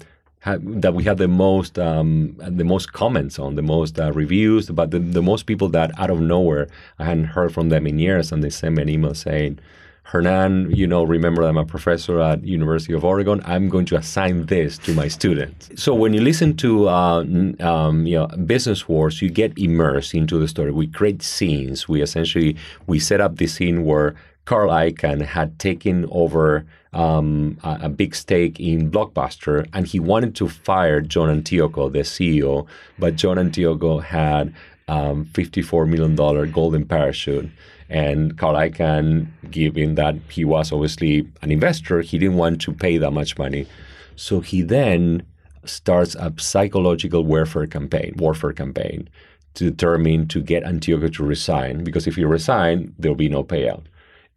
[0.45, 4.69] ha- that we have the most um, the most comments on, the most uh, reviews,
[4.69, 6.67] but the, the most people that out of nowhere
[6.99, 9.59] I hadn't heard from them in years, and they send me an email saying,
[10.05, 13.41] Hernan, you know, remember I'm a professor at University of Oregon.
[13.43, 15.69] I'm going to assign this to my students.
[15.75, 17.25] So when you listen to uh,
[17.59, 20.71] um, you know Business Wars, you get immersed into the story.
[20.71, 21.89] We create scenes.
[21.89, 24.13] We essentially we set up the scene where
[24.45, 30.35] Carl Icahn had taken over um, a, a, big stake in Blockbuster, and he wanted
[30.35, 32.67] to fire John Antioco, the CEO,
[32.99, 34.53] but John Antioco had
[34.87, 36.15] um, $54 million
[36.51, 37.49] golden parachute.
[37.89, 42.97] And Carl Icahn, given that he was obviously an investor, he didn't want to pay
[42.97, 43.67] that much money.
[44.15, 45.25] So he then
[45.65, 49.09] starts a psychological warfare campaign, warfare campaign
[49.55, 51.83] to determine to get Antioco to resign.
[51.83, 53.83] Because if he resigned, there'll be no payout.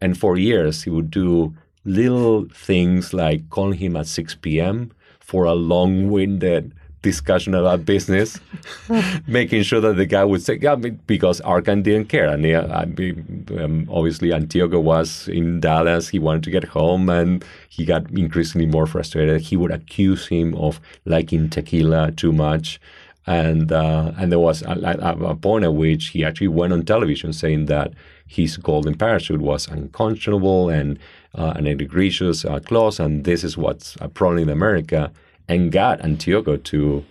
[0.01, 4.91] And for years, he would do little things like calling him at 6 p.m.
[5.19, 8.39] for a long winded discussion about business,
[9.27, 12.27] making sure that the guy would say, yeah, because Icahn didn't care.
[12.29, 16.09] And he, um, obviously, Antioco was in Dallas.
[16.09, 19.41] He wanted to get home and he got increasingly more frustrated.
[19.41, 22.79] He would accuse him of liking tequila too much.
[23.27, 27.31] And, uh, and there was a, a, point at which he actually went on television
[27.31, 27.93] saying that
[28.25, 30.97] his golden parachute was unconscionable and
[31.35, 35.11] uh, an egregious uh, clause, and this is what's a problem in America
[35.49, 37.03] and got Antioco to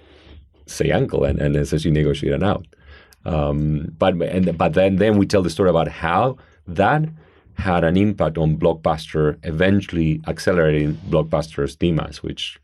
[0.67, 2.67] say uncle and, and essentially negotiate an out.
[3.25, 7.05] Um, but and but then then we tell the story about how that
[7.55, 12.59] had an impact on Blockbuster, eventually accelerating Blockbuster's demise, which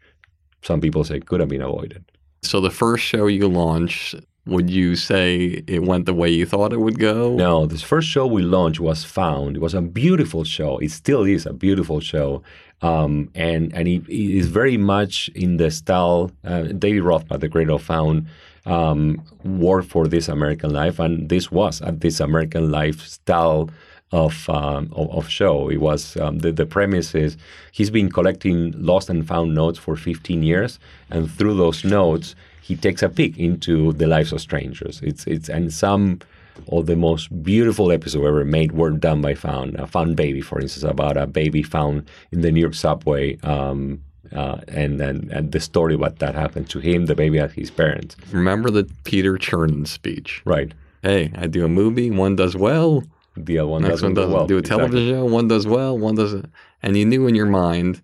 [0.63, 2.05] some people say could have been avoided.
[2.43, 4.15] So the first show you launched,
[4.47, 7.35] would you say it went the way you thought it would go?
[7.35, 9.57] No, this first show we launched was Found.
[9.57, 10.79] It was a beautiful show.
[10.79, 12.43] It still is a beautiful show.
[12.83, 17.49] Um, and and he, he, is very much in the style uh, David Rothbart, the
[17.49, 18.27] creator of Found,
[18.67, 23.71] um, worked for this American life, and this was uh, this American lifestyle
[24.13, 25.71] of, um, of, of show.
[25.71, 27.39] It was um, the the premise is
[27.73, 30.79] he's been collecting lost and found notes for 15 years,
[31.09, 32.35] and through those notes
[32.65, 35.01] he takes a peek into the lives of strangers.
[35.03, 36.21] It's it's and some
[36.69, 39.75] of the most beautiful episodes ever made were done by Found.
[39.75, 43.39] A Found Baby, for instance, about a baby found in the New York subway.
[43.41, 44.03] Um,
[44.33, 47.71] uh, and, and and the story what that happened to him, the baby, and his
[47.71, 48.17] parents.
[48.33, 50.73] Remember the Peter Chernin speech, right?
[51.03, 53.05] Hey, I do a movie, one does well,
[53.37, 54.47] the other one next doesn't one doesn't well.
[54.47, 55.29] do a television exactly.
[55.29, 56.51] show, one does well, one doesn't,
[56.83, 58.01] and you knew in your mind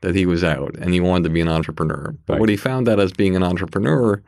[0.00, 2.14] that he was out and he wanted to be an entrepreneur.
[2.26, 2.40] But Right.
[2.40, 4.22] what he found out as being an entrepreneur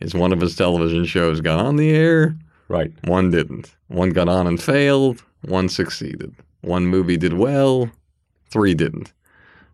[0.00, 2.36] is one of his television shows got on the air,
[2.68, 2.92] Right.
[3.04, 3.74] one didn't.
[3.88, 6.34] One got on and failed, one succeeded.
[6.60, 7.90] One movie did well,
[8.50, 9.12] three didn't.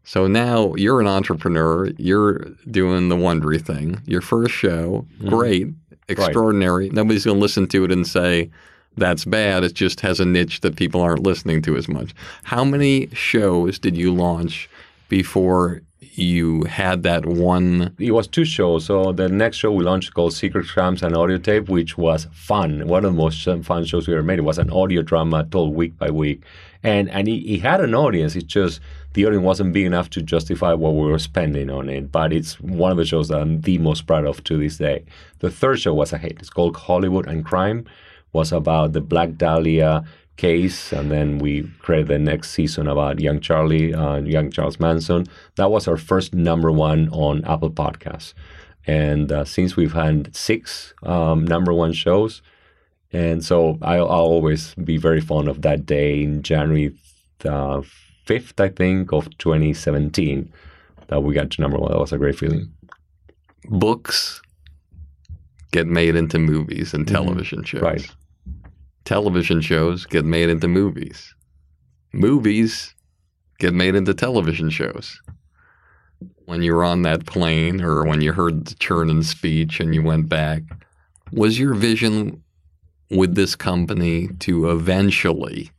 [0.03, 2.39] So now you're an entrepreneur, you're
[2.71, 4.01] doing the Wondery thing.
[4.07, 5.29] Your first show, mm-hmm.
[5.29, 5.69] great,
[6.09, 6.91] extraordinary.
[6.91, 8.51] Nobody's going to listen to it and say,
[8.97, 9.63] that's bad.
[9.63, 12.15] It just has a niche that people aren't listening to as much.
[12.45, 14.69] How many shows did you launch
[15.11, 17.95] before you had that one?
[17.99, 18.87] It was two shows.
[18.87, 22.87] So the next show we launched called Secret Crimes and Audio Tape, which was fun.
[22.87, 24.39] One of the most fun shows we ever made.
[24.39, 26.43] It was an audio drama told week by week.
[26.83, 28.35] And and it, it had an audience.
[28.35, 28.81] It's just
[29.13, 32.11] the audience wasn't big enough to justify what we were spending on it.
[32.11, 35.05] But it's one of the shows that I'm the most proud of to this day.
[35.41, 36.39] The third show was a hit.
[36.39, 37.85] It's called Hollywood and Crime.
[38.33, 40.05] Was about the Black Dahlia
[40.41, 45.27] case, and then we created the next season about young Charlie, uh, young Charles Manson.
[45.57, 48.33] That was our first number one on Apple Podcasts,
[48.87, 52.43] and uh, since we've had six um, number one shows,
[53.13, 56.95] And so I'll, I'll always be very fond of that day in January
[57.41, 60.53] 5th, I think, of 2017
[61.09, 61.91] that we got to number one.
[61.93, 62.73] That was a great feeling.
[63.69, 64.41] Books
[65.73, 67.83] get made into movies and television shows.
[67.83, 67.87] Mm-hmm.
[67.87, 68.20] Right.
[69.11, 71.35] Television shows get made into movies.
[72.13, 72.95] Movies
[73.59, 75.21] get made into television shows.
[76.45, 80.01] When you were on that plane or when you heard the Chernin speech and you
[80.01, 80.63] went back,
[81.33, 82.41] was your vision
[83.11, 85.73] with this company to eventually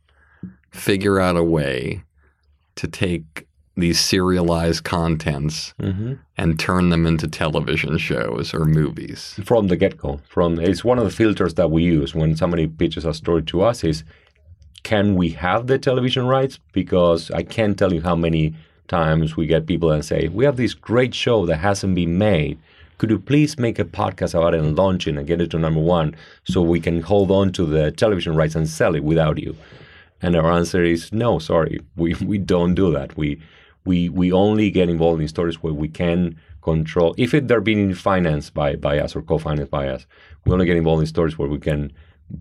[0.70, 2.02] figure out a way
[2.74, 6.14] to take these serialized contents Mm-hmm.
[6.36, 9.38] and turn them into television shows or movies?
[9.44, 10.20] from the get-go.
[10.28, 13.62] From it's one of the filters that we use when somebody pitches a story to
[13.62, 14.04] us is
[14.82, 16.58] can we have the television rights?
[16.72, 18.54] Because i can't tell you how many
[18.88, 22.58] times we get people and say we have this great show that hasn't been made.
[22.98, 25.58] Could you please make a podcast about it and launch it and get it to
[25.58, 26.14] number one
[26.44, 29.56] so we can hold on to the television rights and sell it without you?
[30.20, 31.80] And our answer is no sorry.
[31.96, 33.16] We, we don't do that.
[33.16, 33.40] We
[33.84, 37.92] we we only get involved in stories where we can control if it, they're being
[37.94, 40.06] financed by by us or co-financed by us
[40.44, 41.92] we only get involved in stories where we can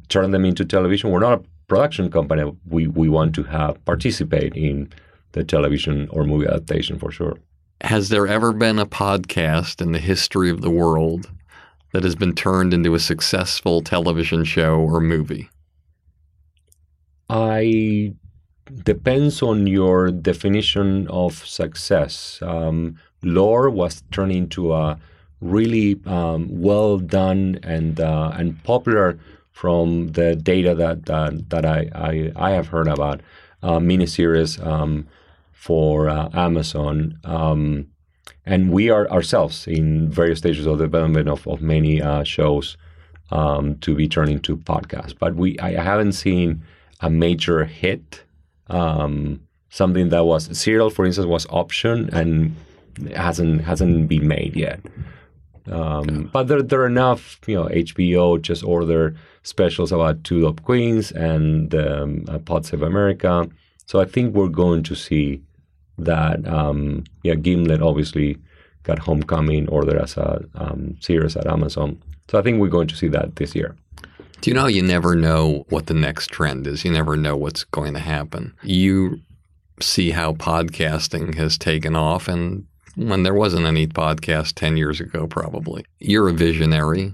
[0.10, 1.12] turn them into television.
[1.12, 2.52] We're not a production company.
[2.68, 4.92] We we want to have participate in
[5.34, 7.38] the television or movie adaptation for sure.
[7.82, 11.30] Has there ever been a podcast in the history of the world
[11.94, 15.50] that has been turned into a successful television show or movie?
[17.30, 18.14] I
[18.84, 22.39] depends on your definition of success.
[22.41, 24.99] Um, Lore was turned into a
[25.41, 29.20] really um, well done and uh, and popular
[29.51, 33.22] from the data that that, that I, I I have heard about
[33.64, 35.07] uh, miniseries um,
[35.51, 37.20] for uh, Amazon.
[37.24, 37.88] Um,
[38.45, 42.78] and we are ourselves in various stages of development of, of many uh, shows
[43.30, 45.16] um, to be turned into podcasts.
[45.18, 46.64] But we I haven't seen
[47.01, 48.24] a major hit.
[48.72, 52.55] Um, something that was serial, for instance, was option and
[53.15, 54.80] hasn't hasn't been made yet.
[55.69, 60.63] Um, but there, there are enough, you know, HBO just order specials about Two Dope
[60.63, 63.47] Queens and um, uh, Pod Save America.
[63.86, 65.41] So I think we're going to see
[65.97, 66.47] that.
[66.47, 68.38] Um, yeah, Gimlet obviously
[68.84, 72.01] got Homecoming ordered as a um, series at Amazon.
[72.30, 73.76] So I think we're going to see that this year.
[74.42, 76.84] Do you know you never know what the next trend is?
[76.84, 78.56] You never know what's going to happen.
[78.64, 79.22] You
[79.80, 82.66] see how podcasting has taken off, and
[82.96, 85.86] when there wasn't any podcast 10 years ago, probably.
[86.00, 87.14] You're a visionary.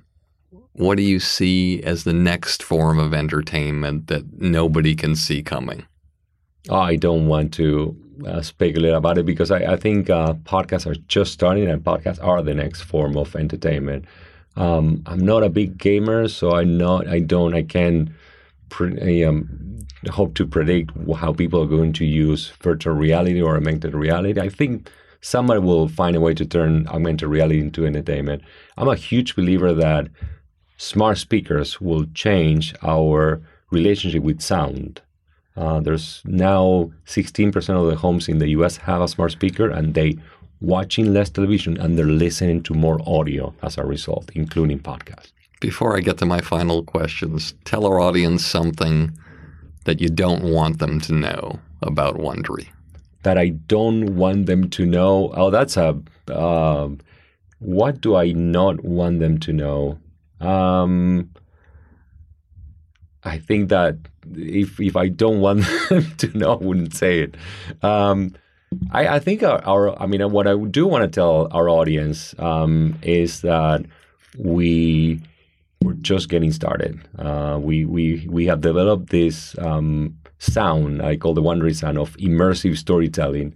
[0.72, 5.86] What do you see as the next form of entertainment that nobody can see coming?
[6.70, 10.96] I don't want to uh, speculate about it because I, I think uh, podcasts are
[11.08, 14.06] just starting and podcasts are the next form of entertainment.
[14.58, 18.16] Um, I'm not a big gamer, so I not I don't I can
[18.70, 19.78] pre- um,
[20.10, 24.40] hope to predict how people are going to use virtual reality or augmented reality.
[24.40, 24.90] I think
[25.22, 28.42] somebody will find a way to turn augmented reality into entertainment.
[28.78, 30.08] I'm a huge believer that
[30.78, 33.42] smart speakers will change our
[33.72, 35.02] relationship with sound.
[35.56, 39.96] Uh, there's now 16% of the homes in the US have a smart speaker and
[39.96, 40.18] they
[40.60, 45.32] watching less television and they're listening to more audio as a result, including podcasts.
[45.60, 49.18] Before I get to my final questions, tell our audience something
[49.86, 52.68] that you don't want them to know about Wondery.
[53.24, 55.32] That I don't want them to know.
[55.34, 56.00] Oh, that's a.
[56.32, 57.00] Um,
[57.60, 59.98] what do I not want them to know?
[60.40, 61.32] Um,
[63.24, 63.98] I think that
[64.36, 67.36] if if I don't want them to know, I wouldn't say it.
[67.82, 68.36] Um,
[68.92, 72.36] I, I think our, our, I mean, what I do want to tell our audience
[72.40, 73.86] um, is that
[74.38, 75.22] we
[75.82, 77.00] we're just getting started.
[77.18, 82.16] Uh, we we we have developed this um, sound I call the Wondery sound of
[82.18, 83.56] immersive storytelling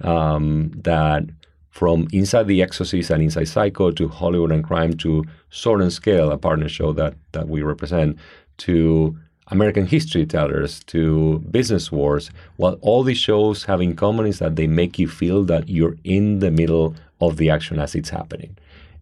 [0.00, 1.24] um, that
[1.70, 6.30] from Inside the Exorcist and Inside Psycho to Hollywood and Crime to Sword and Scale,
[6.30, 8.18] a partner show that that we represent,
[8.58, 9.16] to
[9.48, 14.56] American History Tellers to Business Wars, what all these shows have in common is that
[14.56, 18.56] they make you feel that you're in the middle of the action as it's happening.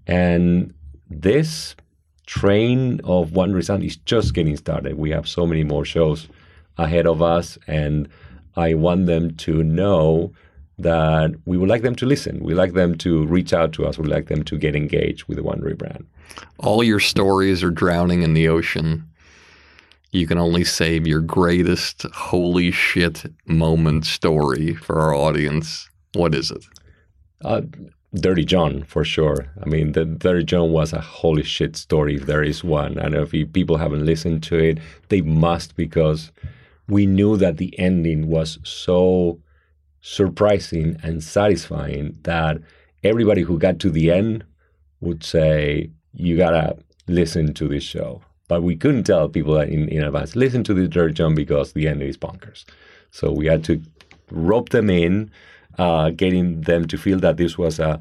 [0.07, 0.75] And
[1.09, 1.75] this
[2.27, 4.99] train of Wondery Sound is just getting started.
[4.99, 6.29] We have so many more shows
[6.77, 8.09] ahead of us, and
[8.57, 10.33] I want them to know
[10.79, 12.43] that we would like them to listen.
[12.43, 13.97] We like them to reach out to us.
[13.97, 16.05] We like them to get engaged with the Wondery brand.
[16.59, 19.09] All your stories are drowning in the ocean.
[20.15, 25.91] You can only save your greatest holy shit moment story for our audience.
[26.13, 26.65] What is it?
[27.45, 27.63] Uh,
[28.15, 29.49] Dirty John for sure.
[29.61, 32.97] I mean, the Dirty John was a holy shit story if there is one.
[32.97, 34.79] And if you, people haven't listened to it,
[35.09, 36.31] they must because
[36.87, 39.41] we knew that the ending was so
[40.01, 42.59] surprising and satisfying that
[43.03, 44.45] everybody who got to the end
[45.01, 46.77] would say, "You gotta
[47.09, 50.87] listen to this show." But we couldn't tell people in, in advance, listen to the
[50.87, 52.65] Dirty John because the end is bonkers.
[53.11, 53.81] So we had to
[54.31, 55.31] rope them in
[55.79, 58.01] uh, getting them to feel that this was a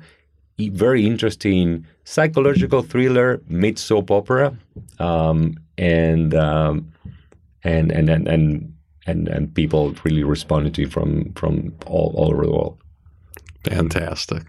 [0.59, 4.55] very interesting psychological thriller mid soap opera,
[4.99, 6.91] um, and, um,
[7.63, 8.73] and and and and
[9.07, 12.77] and and people really responded to from from all, all over the world.
[13.63, 14.43] Fantastic.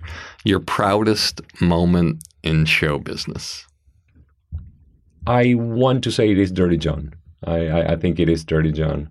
[0.45, 3.67] Your proudest moment in show business.
[5.27, 7.15] I want to say it is Dirty John.
[7.45, 9.09] I, I, I think it is Dirty John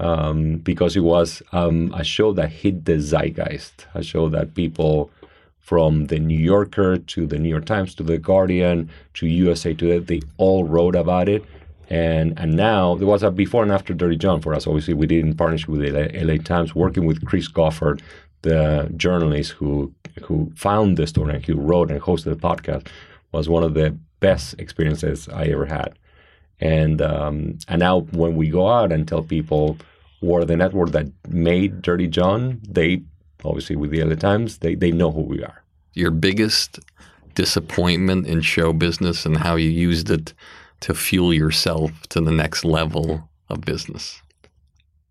[0.00, 5.10] um, because it was um, a show that hit the zeitgeist, a show that people
[5.60, 9.98] from the New Yorker to the New York Times to the Guardian to USA Today,
[9.98, 11.44] they all wrote about it.
[11.88, 14.66] And and now there was a before and after Dirty John for us.
[14.66, 18.00] Obviously, we did in partnership with LA, LA Times, working with Chris Goffard,
[18.42, 22.88] the journalist who who found the story and who wrote and hosted the podcast,
[23.32, 23.96] was one of the
[24.28, 25.90] best experiences I ever had.
[26.60, 27.34] And um,
[27.68, 29.76] and now when we go out and tell people
[30.22, 32.40] we're the network that made Dirty John,
[32.76, 33.02] they
[33.44, 35.62] obviously with the other Times, they, they know who we are.
[35.92, 36.80] Your biggest
[37.34, 40.32] disappointment in show business and how you used it
[40.80, 44.22] to fuel yourself to the next level of business.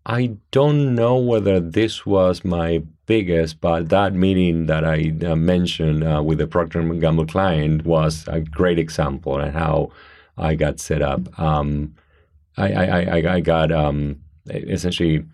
[0.06, 6.04] I don't know whether this was my biggest, but that meeting that I uh, mentioned
[6.04, 9.90] uh, with the Procter & Gamble client was a great example and how
[10.38, 11.38] I got set up.
[11.38, 11.94] Um,
[12.56, 15.24] I, I, I, I got um, essentially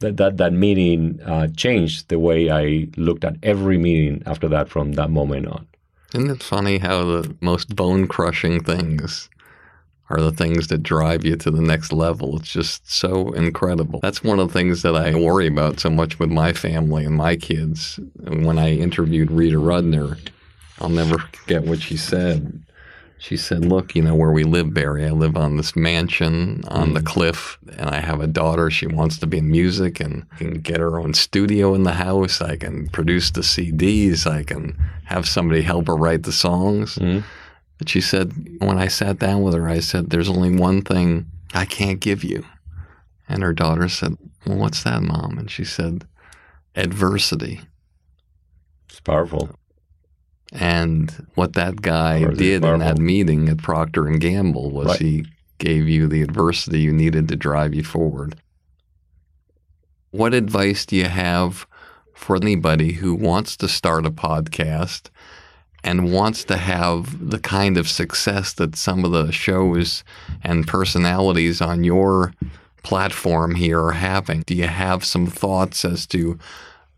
[0.00, 4.68] that that, that meeting uh, changed the way I looked at every meeting after that
[4.68, 5.66] from that moment on.
[6.14, 9.28] Isn't it funny how the most bone crushing things
[10.08, 12.36] are the things that drive you to the next level?
[12.36, 14.00] It's just so incredible.
[14.00, 17.16] That's one of the things that I worry about so much with my family and
[17.16, 17.98] my kids.
[18.20, 20.18] When I interviewed Rita Rudner,
[20.80, 22.62] I'll never forget what she said
[23.18, 26.92] she said, Look, you know, where we live, Barry, I live on this mansion on
[26.92, 27.06] the mm-hmm.
[27.06, 28.70] cliff, and I have a daughter.
[28.70, 32.40] She wants to be in music and can get her own studio in the house.
[32.40, 34.26] I can produce the CDs.
[34.30, 36.96] I can have somebody help her write the songs.
[36.96, 37.26] Mm-hmm.
[37.78, 41.26] But she said, when I sat down with her, I said, There's only one thing
[41.52, 42.44] I can't give you.
[43.28, 44.16] And her daughter said,
[44.46, 45.36] Well, what's that, mom?
[45.38, 46.06] And she said,
[46.74, 47.60] Adversity.
[48.88, 49.50] It's powerful.
[50.52, 55.00] And what that guy did in that meeting at Procter and Gamble was Right.
[55.00, 55.26] he
[55.58, 58.36] gave you the adversity you needed to drive you forward.
[60.10, 61.66] What advice do you have
[62.14, 65.10] for anybody who wants to start a podcast
[65.84, 70.04] and wants to have the kind of success that some of the shows
[70.42, 72.32] and personalities on your
[72.82, 74.42] platform here are having?
[74.42, 76.38] Do you have some thoughts as to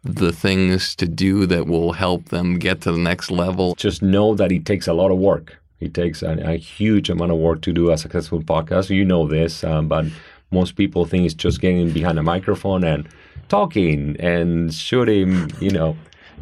[0.04, 3.74] the things to do that will help them get to the next level?
[3.74, 5.58] just know that it takes a lot of work.
[5.80, 8.90] It takes a, a huge amount of work to do a successful podcast.
[8.90, 10.06] You know this, um, but
[10.50, 13.08] most people think it's just getting behind a microphone and
[13.48, 15.96] talking and shooting, you know,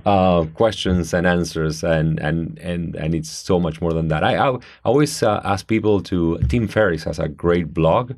[0.07, 4.23] uh, questions and answers, and and and and it's so much more than that.
[4.23, 6.39] I, I always uh, ask people to.
[6.49, 8.12] Tim Ferriss has a great blog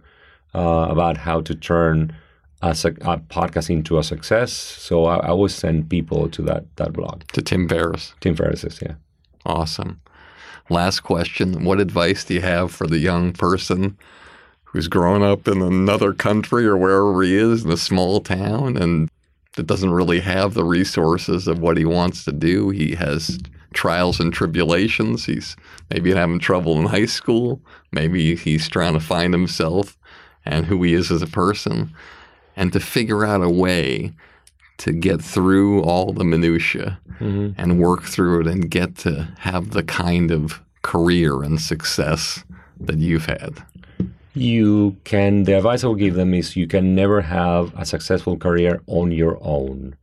[0.54, 2.14] uh, about how to turn
[2.60, 4.52] a, a podcast into a success.
[4.52, 7.22] So I, I always send people to that that blog.
[7.32, 8.14] To Tim Ferriss.
[8.20, 8.94] Tim Ferriss's, yeah.
[9.46, 10.00] Awesome.
[10.68, 11.64] Last question.
[11.64, 13.96] What advice do you have for the young person
[14.64, 19.08] who's grown up in another country or wherever he is in a small town and
[19.58, 22.70] that doesn't really have the resources of what he wants to do?
[22.70, 23.38] He has
[23.74, 25.26] trials and tribulations.
[25.26, 25.56] He's
[25.90, 27.60] maybe having trouble in high school.
[27.92, 29.98] Maybe he's trying to find himself
[30.46, 31.92] and who he is as a person.
[32.56, 34.12] And to figure out a way
[34.78, 37.60] to get through all the minutia mm-hmm.
[37.60, 42.44] and work through it and get to have the kind of career and success
[42.80, 43.62] that you've had.
[44.38, 48.36] You can, the advice I would give them is you can never have a successful
[48.36, 49.96] career on your own.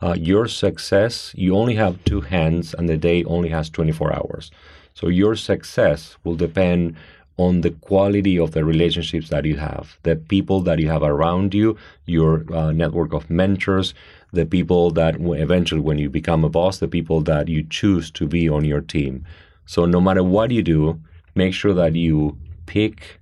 [0.00, 4.50] Uh, your success, you only have two hands and the day only has 24 hours.
[4.94, 6.96] So your success will depend
[7.36, 11.52] on the quality of the relationships that you have, the people that you have around
[11.52, 13.92] you, your uh, network of mentors,
[14.32, 18.26] the people that eventually, when you become a boss, the people that you choose to
[18.26, 19.26] be on your team.
[19.66, 20.98] So no matter what you do,
[21.34, 23.20] make sure that you pick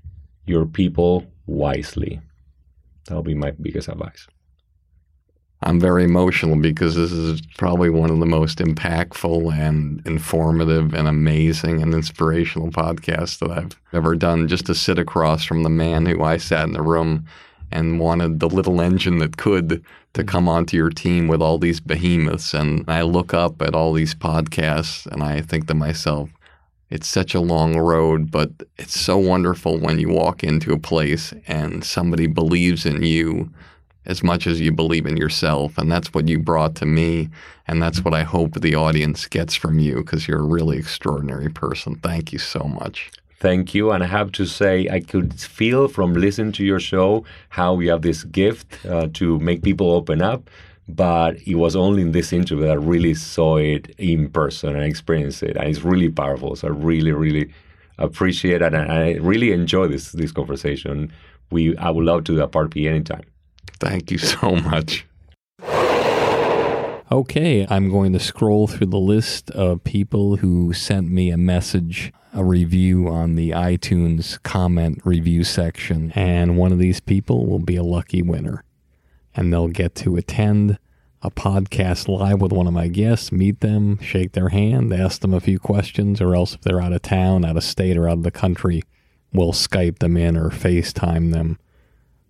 [0.51, 2.21] your people wisely.
[3.07, 4.27] That'll be my biggest advice.
[5.63, 11.07] I'm very emotional because this is probably one of the most impactful and informative and
[11.07, 14.49] amazing and inspirational podcasts that I've ever done.
[14.49, 17.27] Just to sit across from the man who I sat in the room
[17.71, 21.79] and wanted the little engine that could to come onto your team with all these
[21.79, 22.55] behemoths.
[22.55, 26.31] And I look up at all these podcasts and I think to myself,
[26.91, 31.33] it's such a long road, but it's so wonderful when you walk into a place
[31.47, 33.51] and somebody believes in you
[34.07, 35.79] as much as you believe in yourself.
[35.79, 37.29] And that's what you brought to me.
[37.69, 41.49] And that's what I hope the audience gets from you because you're a really extraordinary
[41.49, 41.95] person.
[41.97, 43.11] Thank you so much.
[43.39, 43.91] Thank you.
[43.93, 47.91] And I have to say, I could feel from listening to your show how you
[47.91, 50.51] have this gift uh, to make people open up.
[50.95, 54.85] But it was only in this interview that I really saw it in person and
[54.85, 55.57] experienced it.
[55.57, 56.57] And it's really powerful.
[56.57, 57.53] So I really, really
[57.99, 58.75] appreciate it.
[58.75, 61.13] And I really enjoy this this conversation.
[61.51, 63.25] We I would love to do a part B anytime.
[63.79, 65.07] Thank you so much.
[67.13, 72.13] Okay, I'm going to scroll through the list of people who sent me a message,
[72.33, 77.75] a review on the iTunes comment review section, and one of these people will be
[77.75, 78.63] a lucky winner.
[79.35, 80.79] And they'll get to attend
[81.23, 85.35] a podcast live with one of my guests, meet them, shake their hand, ask them
[85.35, 88.19] a few questions, or else if they're out of town, out of state, or out
[88.19, 88.83] of the country,
[89.33, 91.59] we'll Skype them in or FaceTime them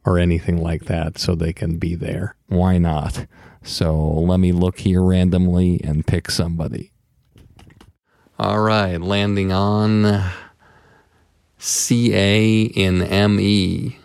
[0.04, 2.34] or anything like that so they can be there.
[2.48, 3.26] Why not?
[3.62, 6.92] So let me look here randomly and pick somebody.
[8.38, 10.30] All right, landing on
[11.58, 13.98] CA in ME,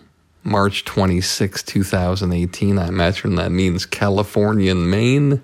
[0.46, 2.78] March 26, 2018.
[2.78, 5.42] I imagine that means Californian, Maine.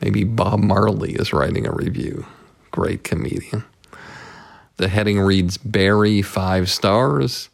[0.00, 2.24] Maybe Bob Marley is writing a review.
[2.70, 3.64] Great comedian.
[4.76, 7.48] The heading reads Barry, five stars.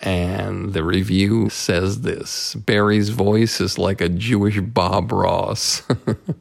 [0.00, 5.82] And the review says this Barry's voice is like a Jewish Bob Ross.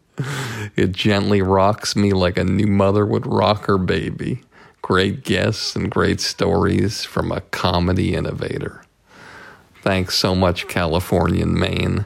[0.76, 4.44] it gently rocks me like a new mother would rock her baby.
[4.84, 8.85] Great guests and great stories from a comedy innovator.
[9.86, 12.06] Thanks so much, Californian Maine.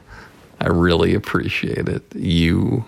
[0.60, 2.14] I really appreciate it.
[2.14, 2.84] You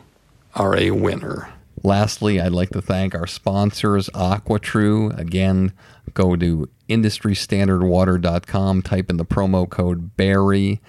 [0.55, 1.51] are a winner.
[1.83, 5.19] Lastly, I'd like to thank our sponsors, AquaTrue.
[5.19, 5.73] Again,
[6.13, 10.83] go to industrystandardwater.com, type in the promo code BARRY,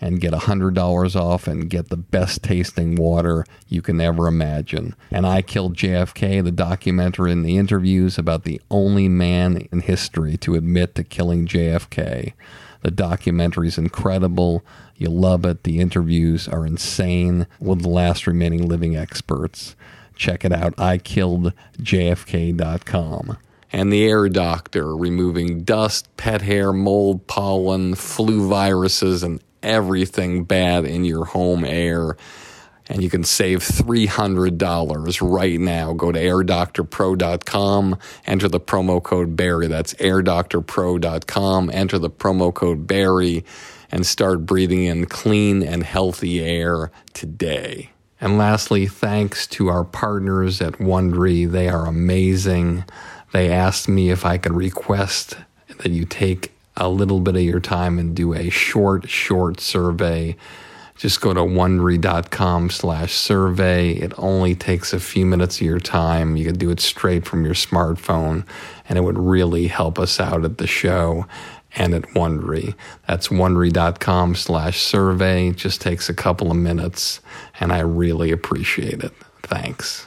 [0.00, 4.94] and get $100 off and get the best tasting water you can ever imagine.
[5.10, 10.36] And I Killed JFK, the documentary and the interviews about the only man in history
[10.36, 12.34] to admit to killing JFK.
[12.82, 14.64] The documentary is incredible.
[14.96, 15.64] You love it.
[15.64, 19.76] The interviews are insane with the last remaining living experts.
[20.14, 20.74] Check it out.
[20.78, 23.38] I killed IKilledJFK.com.
[23.70, 30.84] And the air doctor, removing dust, pet hair, mold, pollen, flu viruses, and everything bad
[30.84, 32.16] in your home air.
[32.88, 35.92] And you can save $300 right now.
[35.92, 39.66] Go to airdoctorpro.com, enter the promo code Barry.
[39.66, 43.44] That's airdoctorpro.com, enter the promo code Barry,
[43.90, 47.90] and start breathing in clean and healthy air today.
[48.20, 51.50] And lastly, thanks to our partners at Wondery.
[51.50, 52.84] They are amazing.
[53.32, 55.36] They asked me if I could request
[55.78, 60.36] that you take a little bit of your time and do a short, short survey.
[60.98, 63.92] Just go to wondery.com slash survey.
[63.92, 66.36] It only takes a few minutes of your time.
[66.36, 68.44] You can do it straight from your smartphone,
[68.88, 71.24] and it would really help us out at the show
[71.76, 72.74] and at Wondery.
[73.06, 75.52] That's wondery.com slash survey.
[75.52, 77.20] Just takes a couple of minutes,
[77.60, 79.12] and I really appreciate it.
[79.44, 80.06] Thanks.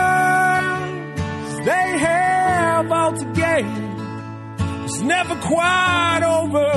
[1.63, 3.65] they have all to gain.
[4.85, 6.71] It's never quite over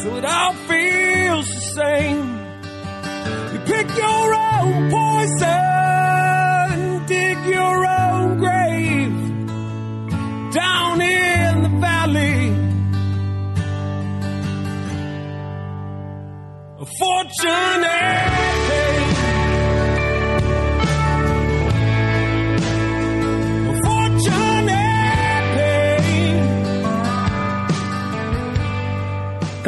[0.00, 2.38] till it all feels the same.
[3.52, 6.26] You pick your own poison,
[7.06, 9.16] dig your own grave
[10.52, 12.52] down in the valley.
[16.80, 18.33] A fortune.